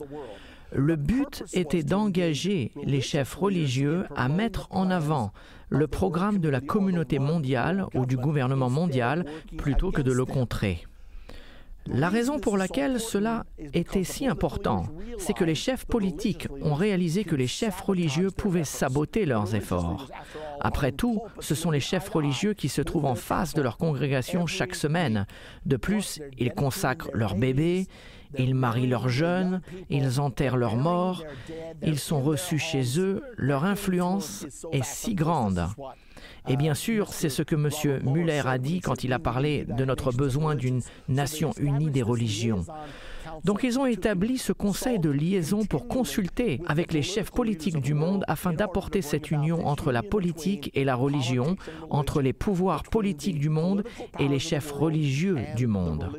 [0.75, 5.31] Le but était d'engager les chefs religieux à mettre en avant
[5.73, 9.25] le programme de la communauté mondiale ou du gouvernement mondial
[9.57, 10.85] plutôt que de le contrer.
[11.87, 14.85] La raison pour laquelle cela était si important,
[15.17, 20.09] c'est que les chefs politiques ont réalisé que les chefs religieux pouvaient saboter leurs efforts.
[20.61, 24.45] Après tout, ce sont les chefs religieux qui se trouvent en face de leur congrégation
[24.45, 25.25] chaque semaine.
[25.65, 27.87] De plus, ils consacrent leurs bébés,
[28.37, 31.23] ils marient leurs jeunes, ils enterrent leurs morts,
[31.81, 35.67] ils sont reçus chez eux, leur influence est si grande.
[36.47, 38.01] Et bien sûr, c'est ce que M.
[38.03, 42.65] Muller a dit quand il a parlé de notre besoin d'une nation unie des religions.
[43.43, 47.93] Donc ils ont établi ce conseil de liaison pour consulter avec les chefs politiques du
[47.93, 51.55] monde afin d'apporter cette union entre la politique et la religion,
[51.89, 53.83] entre les pouvoirs politiques du monde
[54.19, 56.09] et les chefs religieux du monde.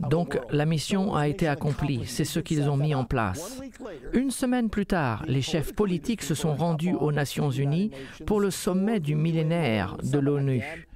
[0.00, 3.60] Donc la mission a été accomplie, c'est ce qu'ils ont mis en place.
[4.12, 7.90] Une semaine plus tard, les chefs politiques se sont rendus aux Nations Unies
[8.26, 10.87] pour le sommet du millénaire de l'ONU.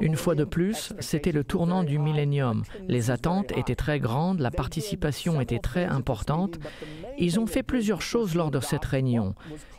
[0.00, 2.62] Une fois de plus, c'était le tournant du millénium.
[2.86, 6.58] Les attentes étaient très grandes, la participation était très importante.
[7.18, 9.34] Ils ont fait plusieurs choses lors de cette réunion,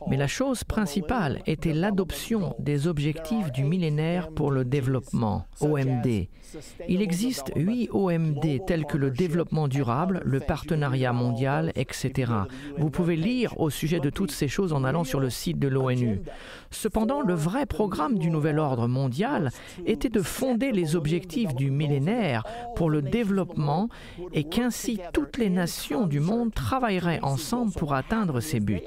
[0.07, 6.27] mais la chose principale était l'adoption des objectifs du millénaire pour le développement, OMD.
[6.87, 12.31] Il existe huit OMD tels que le développement durable, le partenariat mondial, etc.
[12.77, 15.67] Vous pouvez lire au sujet de toutes ces choses en allant sur le site de
[15.67, 16.21] l'ONU.
[16.71, 19.38] Cependant, le vrai programme du nouvel ordre mondial
[19.85, 22.43] était de fonder les objectifs du millénaire
[22.75, 23.89] pour le développement
[24.33, 28.79] et qu'ainsi toutes les nations du monde travailleraient ensemble pour atteindre ces buts.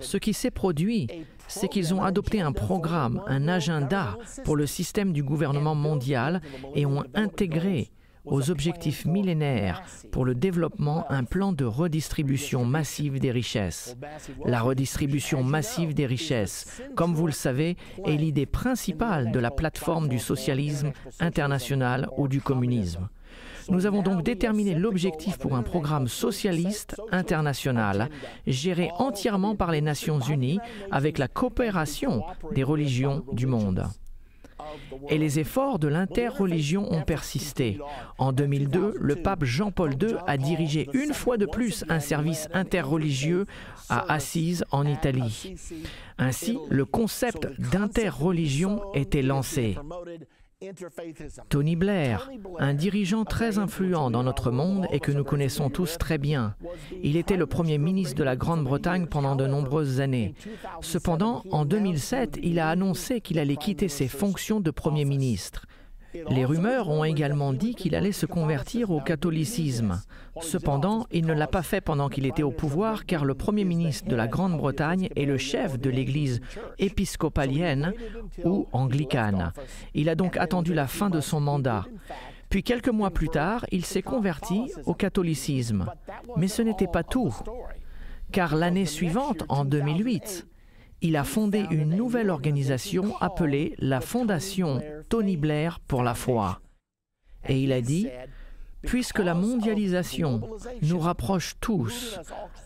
[0.00, 1.08] Ce qui s'est produit,
[1.48, 6.40] c'est qu'ils ont adopté un programme, un agenda pour le système du gouvernement mondial
[6.74, 7.90] et ont intégré
[8.24, 13.96] aux objectifs millénaires pour le développement un plan de redistribution massive des richesses.
[14.44, 20.08] La redistribution massive des richesses, comme vous le savez, est l'idée principale de la plateforme
[20.08, 23.08] du socialisme international ou du communisme.
[23.68, 28.08] Nous avons donc déterminé l'objectif pour un programme socialiste international
[28.46, 30.58] géré entièrement par les Nations Unies
[30.90, 32.22] avec la coopération
[32.54, 33.86] des religions du monde.
[35.08, 37.78] Et les efforts de l'interreligion ont persisté.
[38.18, 43.46] En 2002, le pape Jean-Paul II a dirigé une fois de plus un service interreligieux
[43.88, 45.54] à Assise en Italie.
[46.18, 49.76] Ainsi, le concept d'interreligion était lancé.
[51.48, 56.18] Tony Blair, un dirigeant très influent dans notre monde et que nous connaissons tous très
[56.18, 56.54] bien.
[57.02, 60.34] Il était le Premier ministre de la Grande-Bretagne pendant de nombreuses années.
[60.80, 65.66] Cependant, en 2007, il a annoncé qu'il allait quitter ses fonctions de Premier ministre.
[66.30, 70.02] Les rumeurs ont également dit qu'il allait se convertir au catholicisme.
[70.40, 74.08] Cependant, il ne l'a pas fait pendant qu'il était au pouvoir car le Premier ministre
[74.08, 76.40] de la Grande-Bretagne est le chef de l'Église
[76.78, 77.92] épiscopalienne
[78.44, 79.52] ou anglicane.
[79.94, 81.86] Il a donc attendu la fin de son mandat.
[82.48, 85.86] Puis quelques mois plus tard, il s'est converti au catholicisme.
[86.36, 87.34] Mais ce n'était pas tout,
[88.30, 90.46] car l'année suivante, en 2008,
[91.02, 96.60] il a fondé une nouvelle organisation appelée la Fondation Tony Blair pour la foi.
[97.48, 98.08] Et il a dit,
[98.82, 100.40] Puisque la mondialisation
[100.82, 102.18] nous rapproche tous,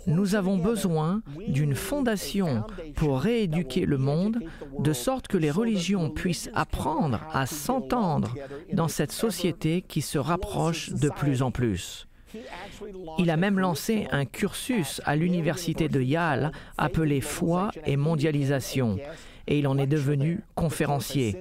[0.07, 4.39] nous avons besoin d'une fondation pour rééduquer le monde,
[4.79, 8.35] de sorte que les religions puissent apprendre à s'entendre
[8.73, 12.06] dans cette société qui se rapproche de plus en plus.
[13.19, 18.99] Il a même lancé un cursus à l'université de Yale appelé Foi et mondialisation
[19.47, 21.37] et il en est devenu conférencier.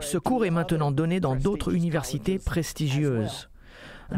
[0.00, 3.48] Ce cours est maintenant donné dans d'autres universités prestigieuses.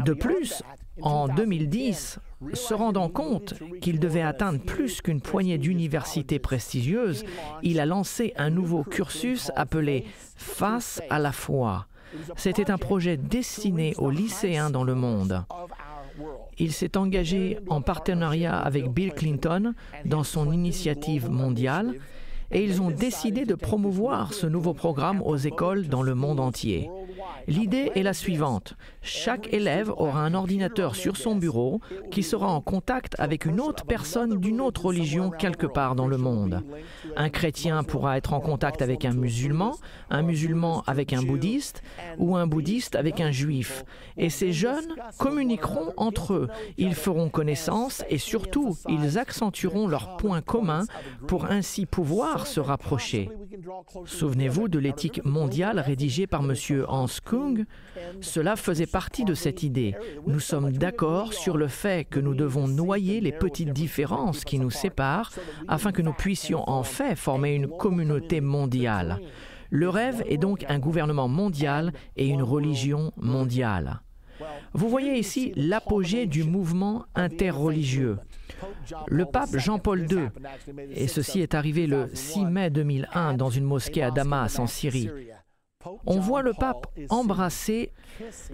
[0.05, 0.63] De plus,
[1.01, 2.19] en 2010,
[2.53, 7.23] se rendant compte qu'il devait atteindre plus qu'une poignée d'universités prestigieuses,
[7.61, 11.87] il a lancé un nouveau cursus appelé Face à la foi.
[12.35, 15.43] C'était un projet destiné aux lycéens dans le monde.
[16.57, 19.73] Il s'est engagé en partenariat avec Bill Clinton
[20.05, 21.95] dans son initiative mondiale
[22.51, 26.89] et ils ont décidé de promouvoir ce nouveau programme aux écoles dans le monde entier.
[27.47, 28.75] L'idée est la suivante.
[29.01, 31.81] Chaque élève aura un ordinateur sur son bureau
[32.11, 36.17] qui sera en contact avec une autre personne d'une autre religion quelque part dans le
[36.17, 36.63] monde.
[37.15, 39.75] Un chrétien pourra être en contact avec un musulman,
[40.09, 41.81] un musulman avec un bouddhiste
[42.17, 43.83] ou un bouddhiste avec un juif.
[44.17, 46.49] Et ces jeunes communiqueront entre eux.
[46.77, 50.85] Ils feront connaissance et surtout, ils accentueront leurs points communs
[51.27, 53.29] pour ainsi pouvoir se rapprocher.
[54.05, 56.53] Souvenez-vous de l'éthique mondiale rédigée par M.
[56.87, 57.07] Hans
[58.21, 59.95] Cela faisait partie de cette idée.
[60.27, 64.71] Nous sommes d'accord sur le fait que nous devons noyer les petites différences qui nous
[64.71, 65.31] séparent
[65.67, 69.19] afin que nous puissions en fait former une communauté mondiale.
[69.69, 74.01] Le rêve est donc un gouvernement mondial et une religion mondiale.
[74.73, 78.17] Vous voyez ici l'apogée du mouvement interreligieux.
[79.07, 80.29] Le pape Jean-Paul II,
[80.93, 85.09] et ceci est arrivé le 6 mai 2001 dans une mosquée à Damas en Syrie,
[86.05, 87.91] on voit le pape embrasser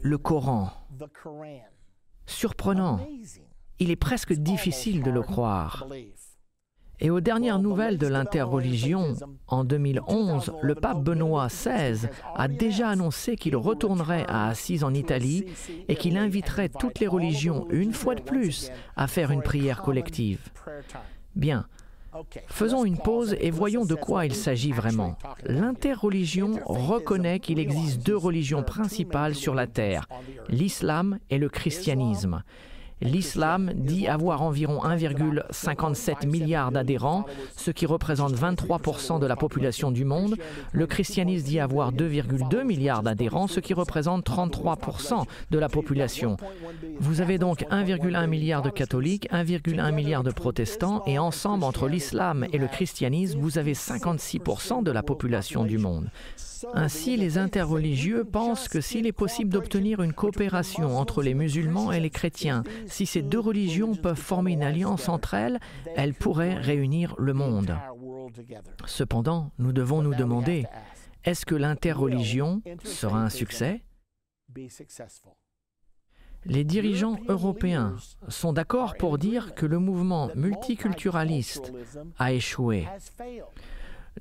[0.02, 0.70] le Coran.
[2.26, 3.00] Surprenant.
[3.80, 5.88] Il est presque difficile de le croire.
[7.00, 13.36] Et aux dernières nouvelles de l'interreligion, en 2011, le pape Benoît XVI a déjà annoncé
[13.36, 15.46] qu'il retournerait à Assise en Italie
[15.88, 20.40] et qu'il inviterait toutes les religions, une fois de plus, à faire une prière collective.
[21.36, 21.68] Bien,
[22.48, 25.18] Faisons une pause et voyons de quoi il s'agit vraiment.
[25.44, 30.08] L'interreligion reconnaît qu'il existe deux religions principales sur la Terre,
[30.50, 32.44] l'islam et le christianisme.
[33.02, 40.04] L'islam dit avoir environ 1,57 milliard d'adhérents, ce qui représente 23% de la population du
[40.04, 40.36] monde.
[40.72, 46.38] Le christianisme dit avoir 2,2 milliards d'adhérents, ce qui représente 33% de la population.
[47.00, 52.46] Vous avez donc 1,1 milliard de catholiques, 1,1 milliard de protestants, et ensemble, entre l'islam
[52.52, 56.10] et le christianisme, vous avez 56% de la population du monde.
[56.74, 62.00] Ainsi, les interreligieux pensent que s'il est possible d'obtenir une coopération entre les musulmans et
[62.00, 65.60] les chrétiens, si ces deux religions peuvent former une alliance entre elles,
[65.96, 67.78] elles pourraient réunir le monde.
[68.86, 70.66] Cependant, nous devons nous demander,
[71.24, 73.84] est-ce que l'interreligion sera un succès?
[76.46, 77.96] Les dirigeants européens
[78.30, 81.74] sont d'accord pour dire que le mouvement multiculturaliste
[82.18, 82.88] a échoué.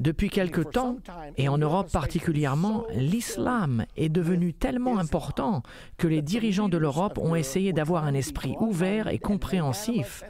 [0.01, 0.97] Depuis quelque temps,
[1.37, 5.63] et en Europe particulièrement, l'islam est devenu tellement important
[5.97, 10.25] que les dirigeants de l'Europe ont essayé d'avoir un esprit ouvert et compréhensif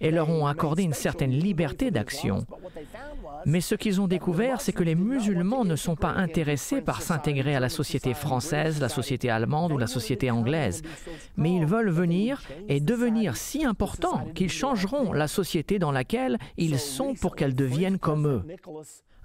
[0.00, 2.46] et leur ont accordé une certaine liberté d'action.
[3.46, 7.54] Mais ce qu'ils ont découvert, c'est que les musulmans ne sont pas intéressés par s'intégrer
[7.54, 10.82] à la société française, la société allemande ou la société anglaise,
[11.36, 16.78] mais ils veulent venir et devenir si importants qu'ils changeront la société dans laquelle ils
[16.78, 18.42] sont pour qu'elle devienne comme eux.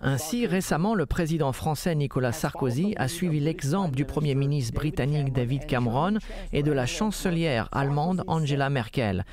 [0.01, 5.65] Ainsi, récemment, le président français Nicolas Sarkozy a suivi l'exemple du Premier ministre britannique David
[5.65, 6.19] Cameron
[6.53, 9.25] et de la chancelière allemande Angela Merkel.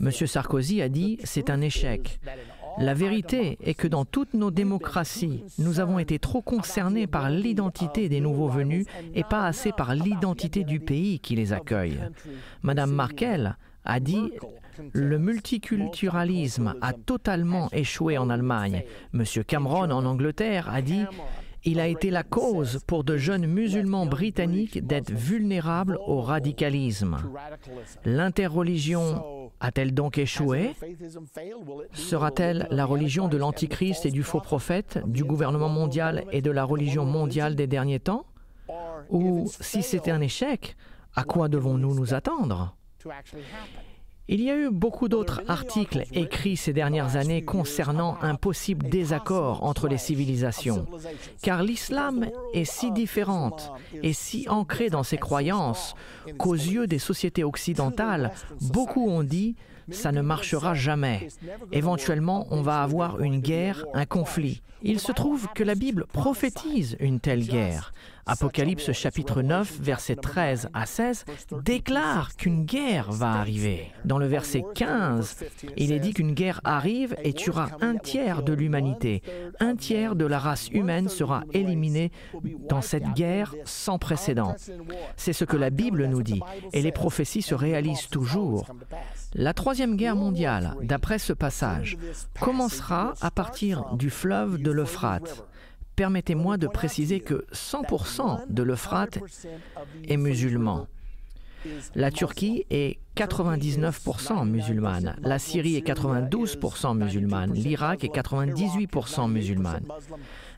[0.00, 0.10] M.
[0.10, 2.20] Sarkozy a dit c'est un échec.
[2.78, 8.08] La vérité est que dans toutes nos démocraties, nous avons été trop concernés par l'identité
[8.08, 12.00] des nouveaux venus et pas assez par l'identité du pays qui les accueille.
[12.62, 14.32] Madame Merkel a dit
[14.92, 18.84] le multiculturalisme a totalement échoué en Allemagne.
[19.12, 19.24] M.
[19.46, 21.04] Cameron en Angleterre a dit
[21.66, 27.16] il a été la cause pour de jeunes musulmans britanniques d'être vulnérables au radicalisme.
[28.04, 30.74] L'interreligion a-t-elle donc échoué?
[31.92, 36.64] Sera-t-elle la religion de l'Antichrist et du faux prophète, du gouvernement mondial et de la
[36.64, 38.26] religion mondiale des derniers temps?
[39.08, 40.76] Ou si c'était un échec,
[41.14, 42.76] à quoi devons-nous nous attendre?
[44.28, 49.64] Il y a eu beaucoup d'autres articles écrits ces dernières années concernant un possible désaccord
[49.64, 50.86] entre les civilisations,
[51.42, 53.70] car l'islam est si différente
[54.02, 55.94] et si ancrée dans ses croyances
[56.38, 59.56] qu'aux yeux des sociétés occidentales, beaucoup ont dit
[59.90, 61.28] ça ne marchera jamais.
[61.72, 64.62] Éventuellement, on va avoir une guerre, un conflit.
[64.82, 67.92] Il se trouve que la Bible prophétise une telle guerre.
[68.26, 71.24] Apocalypse chapitre 9, versets 13 à 16,
[71.62, 73.92] déclare qu'une guerre va arriver.
[74.04, 75.44] Dans le verset 15,
[75.76, 79.22] il est dit qu'une guerre arrive et tuera un tiers de l'humanité.
[79.60, 82.12] Un tiers de la race humaine sera éliminé
[82.68, 84.54] dans cette guerre sans précédent.
[85.16, 86.40] C'est ce que la Bible nous dit
[86.72, 88.66] et les prophéties se réalisent toujours.
[89.34, 91.98] La Troisième Guerre mondiale, d'après ce passage,
[92.40, 95.44] commencera à partir du fleuve de l'Euphrate
[95.96, 99.18] permettez-moi de préciser que 100% de l'Euphrate
[100.08, 100.86] est musulman.
[101.94, 109.84] La Turquie est 99% musulmane, la Syrie est 92% musulmane, l'Irak est 98% musulmane.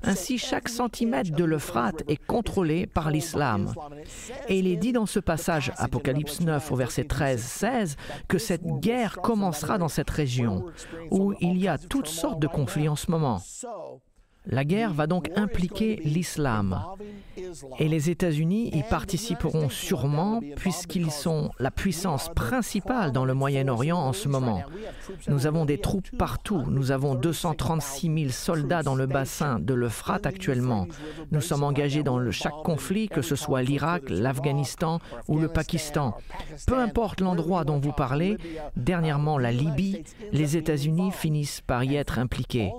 [0.03, 3.72] Ainsi, chaque centimètre de l'Euphrate est contrôlé par l'islam.
[4.49, 9.18] Et il est dit dans ce passage, Apocalypse 9 au verset 13-16, que cette guerre
[9.22, 10.64] commencera dans cette région,
[11.11, 13.41] où il y a toutes sortes de conflits en ce moment.
[14.47, 16.80] La guerre va donc impliquer l'islam
[17.78, 24.12] et les États-Unis y participeront sûrement puisqu'ils sont la puissance principale dans le Moyen-Orient en
[24.12, 24.62] ce moment.
[25.28, 26.62] Nous avons des troupes partout.
[26.68, 30.86] Nous avons 236 000 soldats dans le bassin de l'Euphrate actuellement.
[31.30, 36.14] Nous sommes engagés dans chaque conflit, que ce soit l'Irak, l'Afghanistan ou le Pakistan.
[36.66, 38.36] Peu importe l'endroit dont vous parlez,
[38.76, 42.72] dernièrement la Libye, les États-Unis finissent par y être impliqués.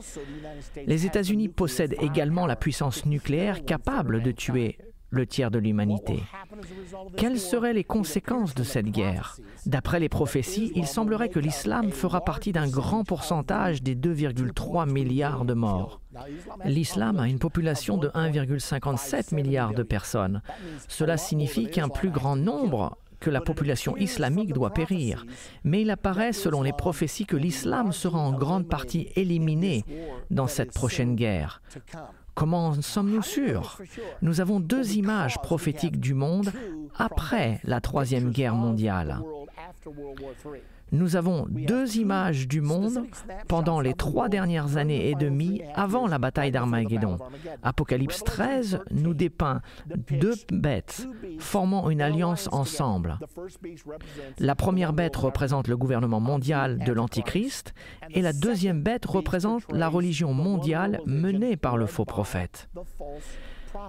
[1.58, 4.78] Possèdent également la puissance nucléaire capable de tuer
[5.10, 6.22] le tiers de l'humanité.
[7.16, 12.22] Quelles seraient les conséquences de cette guerre D'après les prophéties, il semblerait que l'islam fera
[12.22, 16.02] partie d'un grand pourcentage des 2,3 milliards de morts.
[16.66, 20.42] L'islam a une population de 1,57 milliard de personnes.
[20.88, 25.26] Cela signifie qu'un plus grand nombre que la population islamique doit périr.
[25.64, 29.84] Mais il apparaît selon les prophéties que l'islam sera en grande partie éliminé
[30.32, 31.62] dans cette prochaine guerre.
[32.36, 33.80] Comment en sommes-nous sûrs?
[34.22, 36.52] Nous avons deux images prophétiques du monde
[36.96, 39.20] après la Troisième Guerre mondiale.
[40.92, 43.04] Nous avons deux images du monde
[43.48, 47.18] pendant les trois dernières années et demie avant la bataille d'Armageddon.
[47.62, 49.62] Apocalypse 13 nous dépeint
[50.10, 51.08] deux bêtes
[51.40, 53.20] formant une alliance ensemble.
[54.40, 57.74] La première bête représente le gouvernement mondial de l'Antichrist
[58.12, 62.70] et la deuxième bête représente la religion mondiale menée par le faux prophète.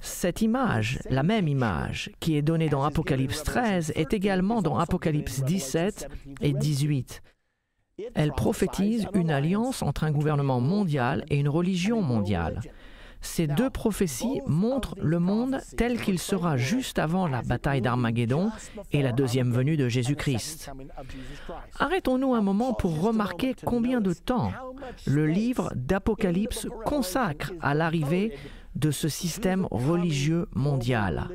[0.01, 5.43] Cette image, la même image qui est donnée dans Apocalypse 13, est également dans Apocalypse
[5.43, 6.09] 17
[6.41, 7.23] et 18.
[8.15, 12.61] Elle prophétise une alliance entre un gouvernement mondial et une religion mondiale.
[13.21, 18.51] Ces deux prophéties montrent le monde tel qu'il sera juste avant la bataille d'Armageddon
[18.93, 20.71] et la deuxième venue de Jésus-Christ.
[21.79, 24.53] Arrêtons-nous un moment pour remarquer combien de temps
[25.07, 28.35] le livre d'Apocalypse consacre à l'arrivée
[28.75, 31.29] de ce système religieux mondial.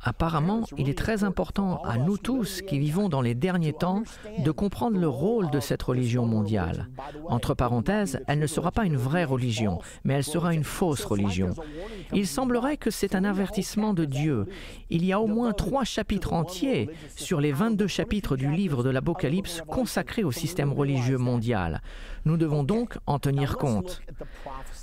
[0.00, 4.02] Apparemment, il est très important à nous tous qui vivons dans les derniers temps
[4.38, 6.88] de comprendre le rôle de cette religion mondiale.
[7.28, 11.54] Entre parenthèses, elle ne sera pas une vraie religion, mais elle sera une fausse religion.
[12.12, 14.46] Il semblerait que c'est un avertissement de Dieu.
[14.90, 18.90] Il y a au moins trois chapitres entiers sur les 22 chapitres du livre de
[18.90, 21.82] l'Apocalypse consacrés au système religieux mondial.
[22.24, 24.02] Nous devons donc en tenir compte.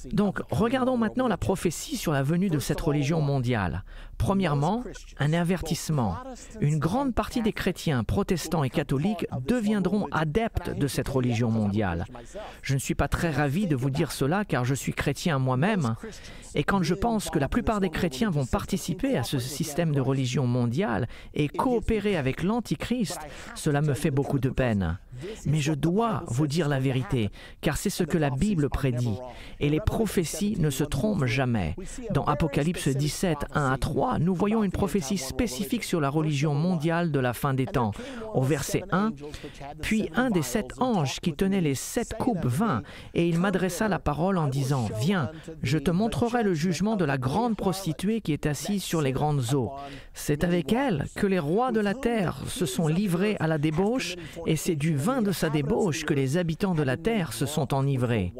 [0.06, 3.84] Donc, regardons maintenant la prophétie sur la venue de cette religion mondiale.
[4.20, 4.84] Premièrement,
[5.18, 6.18] un avertissement.
[6.60, 12.06] Une grande partie des chrétiens, protestants et catholiques deviendront adeptes de cette religion mondiale.
[12.62, 15.96] Je ne suis pas très ravi de vous dire cela car je suis chrétien moi-même.
[16.54, 20.02] Et quand je pense que la plupart des chrétiens vont participer à ce système de
[20.02, 23.20] religion mondiale et coopérer avec l'Antichrist,
[23.56, 25.00] cela me fait beaucoup de peine.
[25.46, 27.30] Mais je dois vous dire la vérité,
[27.62, 29.18] car c'est ce que la Bible prédit.
[29.60, 31.76] Et les prophéties ne se trompent jamais.
[32.12, 37.12] Dans Apocalypse 17, 1 à 3, nous voyons une prophétie spécifique sur la religion mondiale
[37.12, 37.92] de la fin des temps.
[38.34, 39.12] Au verset 1,
[39.82, 42.82] Puis un des sept anges qui tenait les sept coupes vint,
[43.14, 45.32] et il m'adressa la parole en disant, Viens,
[45.62, 49.54] je te montrerai le jugement de la grande prostituée qui est assise sur les grandes
[49.54, 49.72] eaux.
[50.14, 54.16] C'est avec elle que les rois de la terre se sont livrés à la débauche,
[54.46, 57.74] et c'est du vin de sa débauche que les habitants de la terre se sont
[57.74, 58.34] enivrés.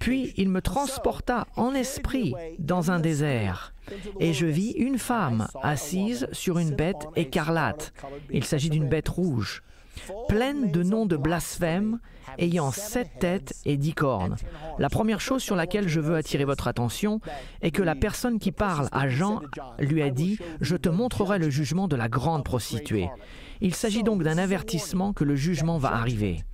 [0.00, 3.72] Puis il me transporta en esprit dans un désert,
[4.20, 7.92] et je vis une femme assise sur une bête écarlate.
[8.30, 9.62] Il s'agit d'une bête rouge,
[10.28, 12.00] pleine de noms de blasphème,
[12.38, 14.36] ayant sept têtes et dix cornes.
[14.78, 17.20] La première chose sur laquelle je veux attirer votre attention
[17.62, 19.40] est que la personne qui parle à Jean
[19.78, 23.08] lui a dit, Je te montrerai le jugement de la grande prostituée.
[23.60, 26.44] Il s'agit donc d'un avertissement que le jugement va arriver.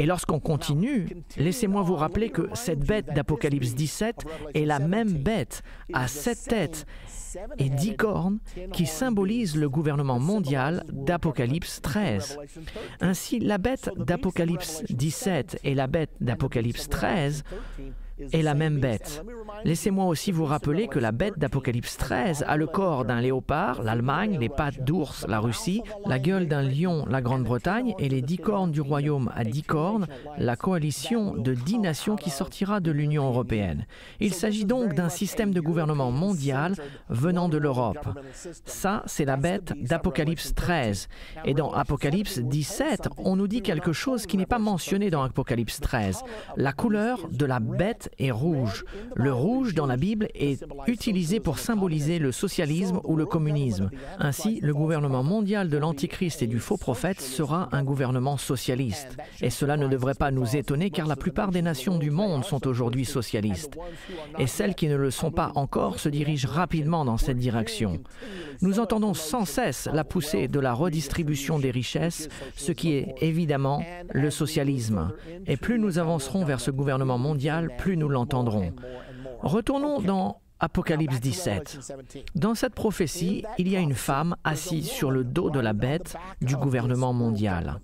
[0.00, 4.24] Et lorsqu'on continue, laissez-moi vous rappeler que cette bête d'Apocalypse 17
[4.54, 6.86] est la même bête à sept têtes
[7.58, 8.38] et dix cornes
[8.72, 12.38] qui symbolisent le gouvernement mondial d'Apocalypse 13.
[13.02, 17.44] Ainsi, la bête d'Apocalypse 17 et la bête d'Apocalypse 13
[18.32, 19.24] est la même bête.
[19.64, 24.38] Laissez-moi aussi vous rappeler que la bête d'Apocalypse 13 a le corps d'un léopard, l'Allemagne,
[24.40, 28.70] les pattes d'ours, la Russie, la gueule d'un lion, la Grande-Bretagne, et les dix cornes
[28.70, 30.06] du royaume à dix cornes,
[30.38, 33.86] la coalition de dix nations qui sortira de l'Union européenne.
[34.20, 36.74] Il s'agit donc d'un système de gouvernement mondial
[37.08, 38.08] venant de l'Europe.
[38.64, 41.08] Ça, c'est la bête d'Apocalypse 13.
[41.44, 45.80] Et dans Apocalypse 17, on nous dit quelque chose qui n'est pas mentionné dans Apocalypse
[45.80, 46.22] 13.
[46.56, 48.84] La couleur de la bête est rouge.
[49.14, 53.90] Le rouge dans la Bible est utilisé pour symboliser le socialisme ou le communisme.
[54.18, 59.16] Ainsi, le gouvernement mondial de l'Antichrist et du faux prophète sera un gouvernement socialiste.
[59.40, 62.66] Et cela ne devrait pas nous étonner car la plupart des nations du monde sont
[62.66, 63.76] aujourd'hui socialistes.
[64.38, 68.00] Et celles qui ne le sont pas encore se dirigent rapidement dans cette direction.
[68.62, 73.82] Nous entendons sans cesse la poussée de la redistribution des richesses, ce qui est évidemment
[74.12, 75.12] le socialisme.
[75.46, 78.72] Et plus nous avancerons vers ce gouvernement mondial, plus nous l'entendrons.
[79.42, 81.94] Retournons dans Apocalypse 17.
[82.34, 86.16] Dans cette prophétie, il y a une femme assise sur le dos de la bête
[86.40, 87.80] du gouvernement mondial.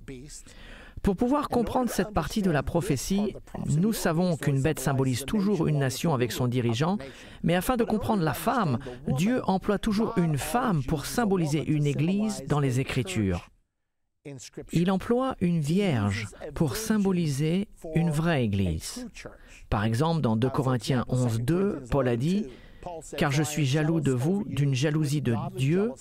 [1.03, 3.35] Pour pouvoir comprendre cette partie de la prophétie,
[3.67, 6.99] nous savons qu'une bête symbolise toujours une nation avec son dirigeant,
[7.43, 12.43] mais afin de comprendre la femme, Dieu emploie toujours une femme pour symboliser une église
[12.49, 13.49] dans les Écritures.
[14.73, 19.07] Il emploie une vierge pour symboliser une vraie église.
[19.71, 22.47] Par exemple, dans 2 Corinthiens 11, 2, Paul a dit,
[23.17, 25.93] Car je suis jaloux de vous d'une jalousie de Dieu,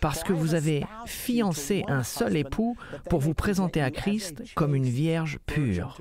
[0.00, 2.76] parce que vous avez fiancé un seul époux
[3.08, 5.98] pour vous présenter à Christ comme une vierge pure.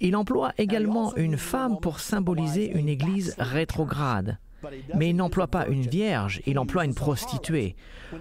[0.00, 4.38] Il emploie également une femme pour symboliser une église rétrograde.
[4.94, 7.76] Mais il n'emploie pas une vierge, il emploie une prostituée.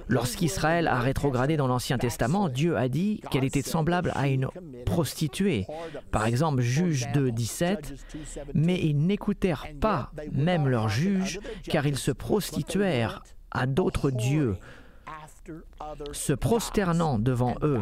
[0.07, 4.47] Lorsqu'Israël a rétrogradé dans l'Ancien Testament, Dieu a dit qu'elle était semblable à une
[4.85, 5.65] prostituée.
[6.11, 7.93] Par exemple, Juge 2, 17.
[8.53, 14.57] Mais ils n'écoutèrent pas même leurs juges, car ils se prostituèrent à d'autres dieux
[16.11, 17.81] se prosternant devant eux,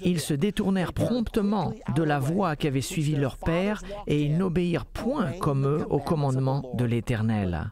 [0.00, 5.32] ils se détournèrent promptement de la voie qu'avait suivie leur père et ils n'obéirent point
[5.40, 7.70] comme eux au commandement de l'Éternel.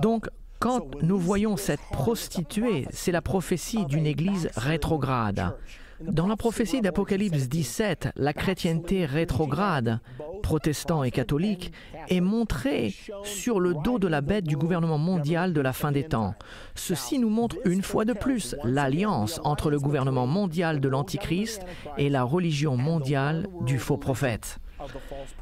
[0.00, 0.28] Donc,
[0.58, 5.54] quand nous voyons cette prostituée, c'est la prophétie d'une Église rétrograde.
[6.00, 9.98] Dans la prophétie d'Apocalypse 17, la chrétienté rétrograde,
[10.42, 11.72] protestants et catholiques,
[12.08, 12.94] est montrée
[13.24, 16.34] sur le dos de la bête du gouvernement mondial de la fin des temps.
[16.76, 21.62] Ceci nous montre une fois de plus l'alliance entre le gouvernement mondial de l'Antichrist
[21.96, 24.60] et la religion mondiale du faux prophète.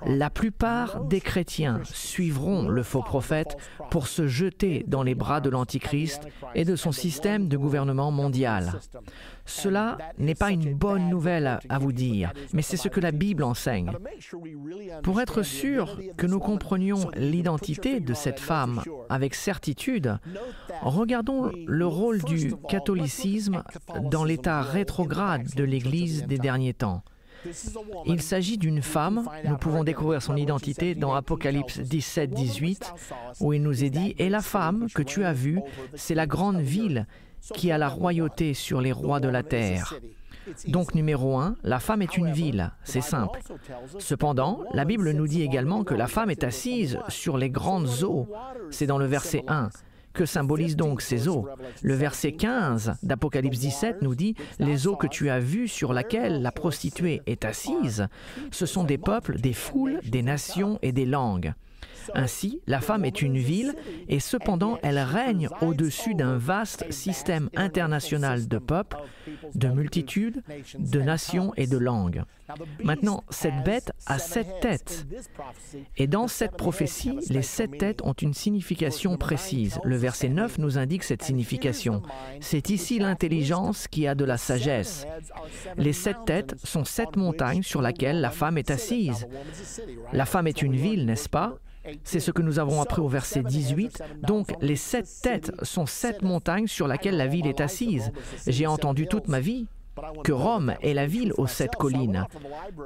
[0.05, 3.57] La plupart des chrétiens suivront le faux prophète
[3.91, 8.81] pour se jeter dans les bras de l'Antichrist et de son système de gouvernement mondial.
[9.45, 13.45] Cela n'est pas une bonne nouvelle à vous dire, mais c'est ce que la Bible
[13.45, 13.93] enseigne.
[15.03, 20.19] Pour être sûr que nous comprenions l'identité de cette femme avec certitude,
[20.83, 23.63] regardons le rôle du catholicisme
[24.11, 27.03] dans l'état rétrograde de l'Église des derniers temps.
[28.07, 32.93] Il s'agit d'une femme, nous pouvons découvrir son identité dans Apocalypse 17-18,
[33.41, 35.61] où il nous est dit, Et la femme que tu as vue,
[35.95, 37.07] c'est la grande ville
[37.55, 39.95] qui a la royauté sur les rois de la terre.
[40.69, 43.41] Donc numéro un, la femme est une ville, c'est simple.
[43.99, 48.29] Cependant, la Bible nous dit également que la femme est assise sur les grandes eaux,
[48.71, 49.71] c'est dans le verset 1.
[50.17, 51.47] Que symbolisent donc ces eaux?
[51.83, 56.41] Le verset 15 d'Apocalypse 17 nous dit Les eaux que tu as vues sur laquelle
[56.41, 58.09] la prostituée est assise,
[58.51, 61.53] ce sont des peuples, des foules, des nations et des langues.
[62.15, 63.75] Ainsi, la femme est une ville
[64.09, 68.97] et cependant elle règne au-dessus d'un vaste système international de peuples,
[69.55, 70.43] de multitudes,
[70.79, 72.25] de nations et de langues.
[72.83, 75.07] Maintenant, cette bête a sept têtes.
[75.97, 79.81] Et dans cette prophétie, les sept têtes ont une signification précise.
[79.85, 82.03] Le verset 9 nous indique cette signification.
[82.41, 85.07] C'est ici l'intelligence qui a de la sagesse.
[85.77, 89.27] Les sept têtes sont sept montagnes sur lesquelles la femme est assise.
[90.13, 91.59] La femme est une ville, n'est-ce pas?
[92.05, 94.03] C'est ce que nous avons appris au verset 18.
[94.23, 98.13] Donc, les sept têtes sont sept montagnes sur lesquelles la ville est assise.
[98.47, 99.67] J'ai entendu toute ma vie
[100.25, 102.27] que Rome est la ville aux sept collines.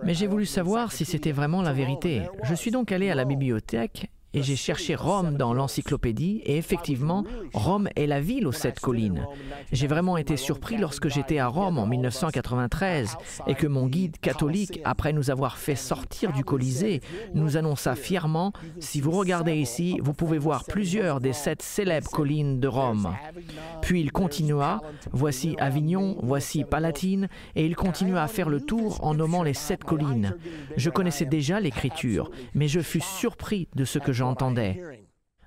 [0.04, 2.22] Mais j'ai voulu savoir si c'était vraiment la vérité.
[2.44, 7.24] Je suis donc allé à la bibliothèque et j'ai cherché Rome dans l'encyclopédie et effectivement,
[7.52, 9.26] Rome est la ville aux sept collines.
[9.72, 13.16] J'ai vraiment été surpris lorsque j'étais à Rome en 1993
[13.46, 17.00] et que mon guide catholique, après nous avoir fait sortir du Colisée,
[17.34, 22.60] nous annonça fièrement, si vous regardez ici, vous pouvez voir plusieurs des sept célèbres collines
[22.60, 23.14] de Rome.
[23.82, 24.80] Puis il continua,
[25.12, 29.84] voici Avignon, voici Palatine, et il continua à faire le tour en nommant les sept
[29.84, 30.36] collines.
[30.76, 34.78] Je connaissais déjà l'écriture, mais je fus surpris de ce que j'entendais.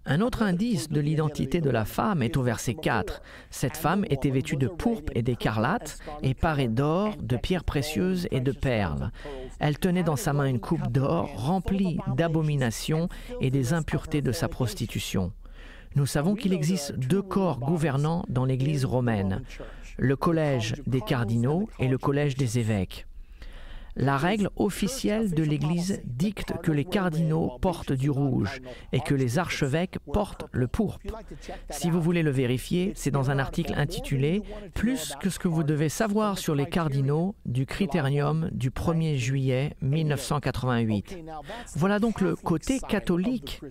[0.08, 3.22] Un autre indice de l'identité de la femme est au verset 4.
[3.52, 8.40] Cette femme était vêtue de pourpre et d'écarlate et parée d'or, de pierres précieuses et
[8.40, 9.12] de perles.
[9.60, 13.10] Elle tenait dans sa main une coupe d'or remplie d'abominations
[13.42, 15.32] et des impuretés de sa prostitution.
[15.96, 19.44] Nous savons qu'il existe deux corps gouvernants dans l'Église romaine,
[20.00, 23.06] le collège des cardinaux et le collège des évêques.
[23.96, 28.60] La règle officielle de l'Église dicte que les cardinaux portent du rouge
[28.92, 31.20] et que les archevêques portent le pourpre.
[31.70, 34.42] Si vous voulez le vérifier, c'est dans un article intitulé
[34.74, 39.76] Plus que ce que vous devez savoir sur les cardinaux du Critérium du 1er juillet
[39.82, 41.20] 1988.
[41.76, 43.62] Voilà donc le côté catholique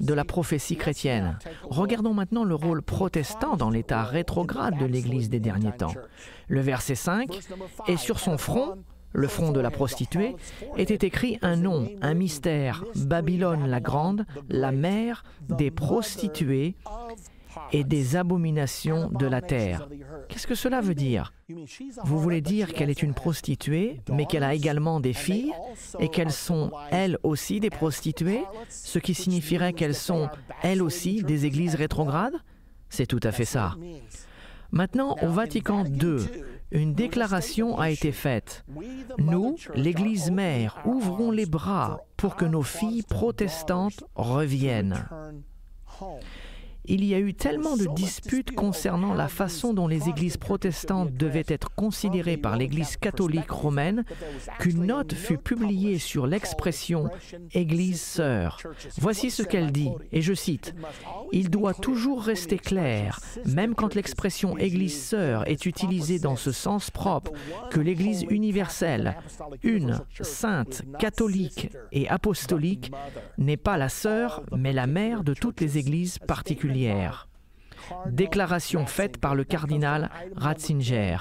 [0.00, 1.38] de la prophétie chrétienne.
[1.64, 5.94] Regardons maintenant le rôle protestant dans l'état rétrograde de l'Église des derniers temps.
[6.48, 7.38] Le verset 5
[7.86, 8.78] est sur son front
[9.12, 10.36] le front de la prostituée,
[10.76, 16.76] était écrit un nom, un mystère, Babylone la grande, la mère des prostituées
[17.72, 19.88] et des abominations de la terre.
[20.28, 21.32] Qu'est-ce que cela veut dire?
[22.04, 25.52] Vous voulez dire qu'elle est une prostituée, mais qu'elle a également des filles
[25.98, 30.28] et qu'elles sont elles aussi des prostituées, ce qui signifierait qu'elles sont
[30.62, 32.36] elles aussi des églises rétrogrades?
[32.90, 33.74] C'est tout à fait ça.
[34.70, 36.18] Maintenant, au Vatican II,
[36.70, 38.64] une déclaration a été faite.
[39.18, 45.08] Nous, l'Église mère, ouvrons les bras pour que nos filles protestantes reviennent.
[46.84, 51.44] Il y a eu tellement de disputes concernant la façon dont les églises protestantes devaient
[51.48, 54.04] être considérées par l'Église catholique romaine
[54.58, 57.10] qu'une note fut publiée sur l'expression
[57.52, 58.58] Église sœur.
[58.98, 60.74] Voici ce qu'elle dit, et je cite,
[61.32, 66.90] Il doit toujours rester clair, même quand l'expression Église sœur est utilisée dans ce sens
[66.90, 67.32] propre,
[67.70, 69.16] que l'Église universelle,
[69.62, 72.92] une, sainte, catholique et apostolique,
[73.36, 76.67] n'est pas la sœur, mais la mère de toutes les églises particulières.
[78.06, 81.18] Déclaration faite par le cardinal Ratzinger.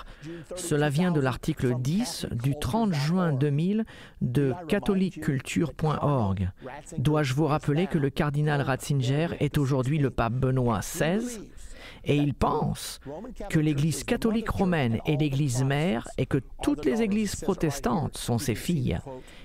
[0.55, 3.85] Cela vient de l'article 10 du 30 juin 2000
[4.21, 6.51] de catholiqueculture.org.
[6.97, 11.49] Dois-je vous rappeler que le cardinal Ratzinger est aujourd'hui le pape Benoît XVI
[12.03, 12.99] et il pense
[13.49, 18.55] que l'Église catholique romaine est l'Église mère et que toutes les églises protestantes sont ses
[18.55, 18.99] filles.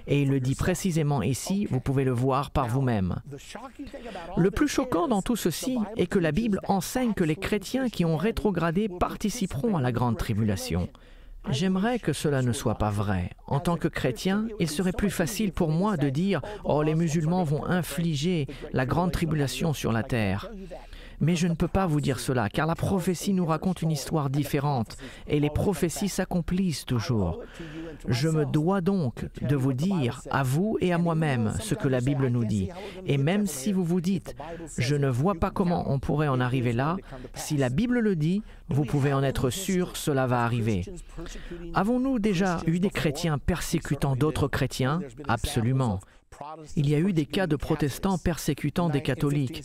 [0.07, 3.16] Et il le dit précisément ici, vous pouvez le voir par vous-même.
[4.36, 8.05] Le plus choquant dans tout ceci est que la Bible enseigne que les chrétiens qui
[8.05, 10.88] ont rétrogradé participeront à la grande tribulation.
[11.50, 13.30] J'aimerais que cela ne soit pas vrai.
[13.48, 17.42] En tant que chrétien, il serait plus facile pour moi de dire⁇ Oh, les musulmans
[17.42, 20.50] vont infliger la grande tribulation sur la terre⁇
[21.22, 24.28] mais je ne peux pas vous dire cela, car la prophétie nous raconte une histoire
[24.28, 27.40] différente, et les prophéties s'accomplissent toujours.
[28.08, 32.00] Je me dois donc de vous dire, à vous et à moi-même, ce que la
[32.00, 32.68] Bible nous dit.
[33.06, 34.34] Et même si vous vous dites,
[34.76, 36.96] je ne vois pas comment on pourrait en arriver là,
[37.34, 40.84] si la Bible le dit, vous pouvez en être sûr, cela va arriver.
[41.74, 45.00] Avons-nous déjà eu des chrétiens persécutant d'autres chrétiens?
[45.28, 46.00] Absolument.
[46.76, 49.64] Il y a eu des cas de protestants persécutant des catholiques.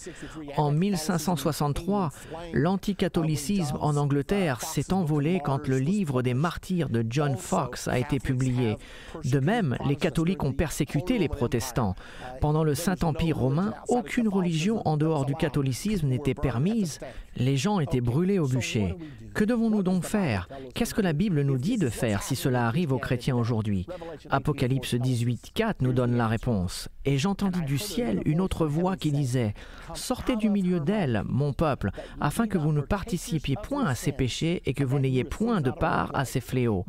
[0.57, 2.11] En 1563,
[2.53, 8.20] l'anticatholicisme en Angleterre s'est envolé quand le livre des martyrs de John Fox a été
[8.20, 8.78] publié.
[9.24, 11.95] De même, les catholiques ont persécuté les protestants.
[12.41, 16.99] Pendant le Saint-Empire romain, aucune religion en dehors du catholicisme n'était permise.
[17.40, 18.96] Les gens étaient brûlés au bûcher.
[19.38, 20.50] Que devons-nous donc faire?
[20.74, 23.86] Qu'est-ce que la Bible nous dit de faire si cela arrive aux chrétiens aujourd'hui?
[24.32, 26.90] Apocalypse 18, 4 nous donne la réponse.
[27.06, 29.54] Et j'entendis du ciel une autre voix qui disait
[29.94, 34.64] Sortez du milieu d'elle, mon peuple, afin que vous ne participiez point à ses péchés
[34.66, 36.86] et que vous n'ayez point de part à ses fléaux.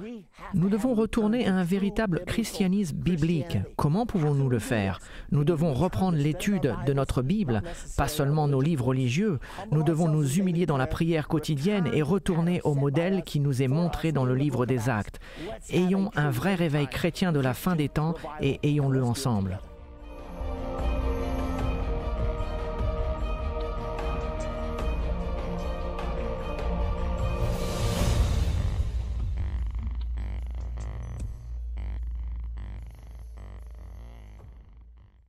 [0.55, 3.59] Nous devons retourner à un véritable christianisme biblique.
[3.76, 5.01] Comment pouvons-nous le faire?
[5.32, 7.62] Nous devons reprendre l'étude de notre Bible,
[7.99, 9.38] pas seulement nos livres religieux.
[9.70, 10.09] Nous devons
[10.39, 14.34] humilier dans la prière quotidienne et retourner au modèle qui nous est montré dans le
[14.34, 15.20] livre des actes.
[15.70, 19.61] Ayons un vrai réveil chrétien de la fin des temps et ayons-le ensemble.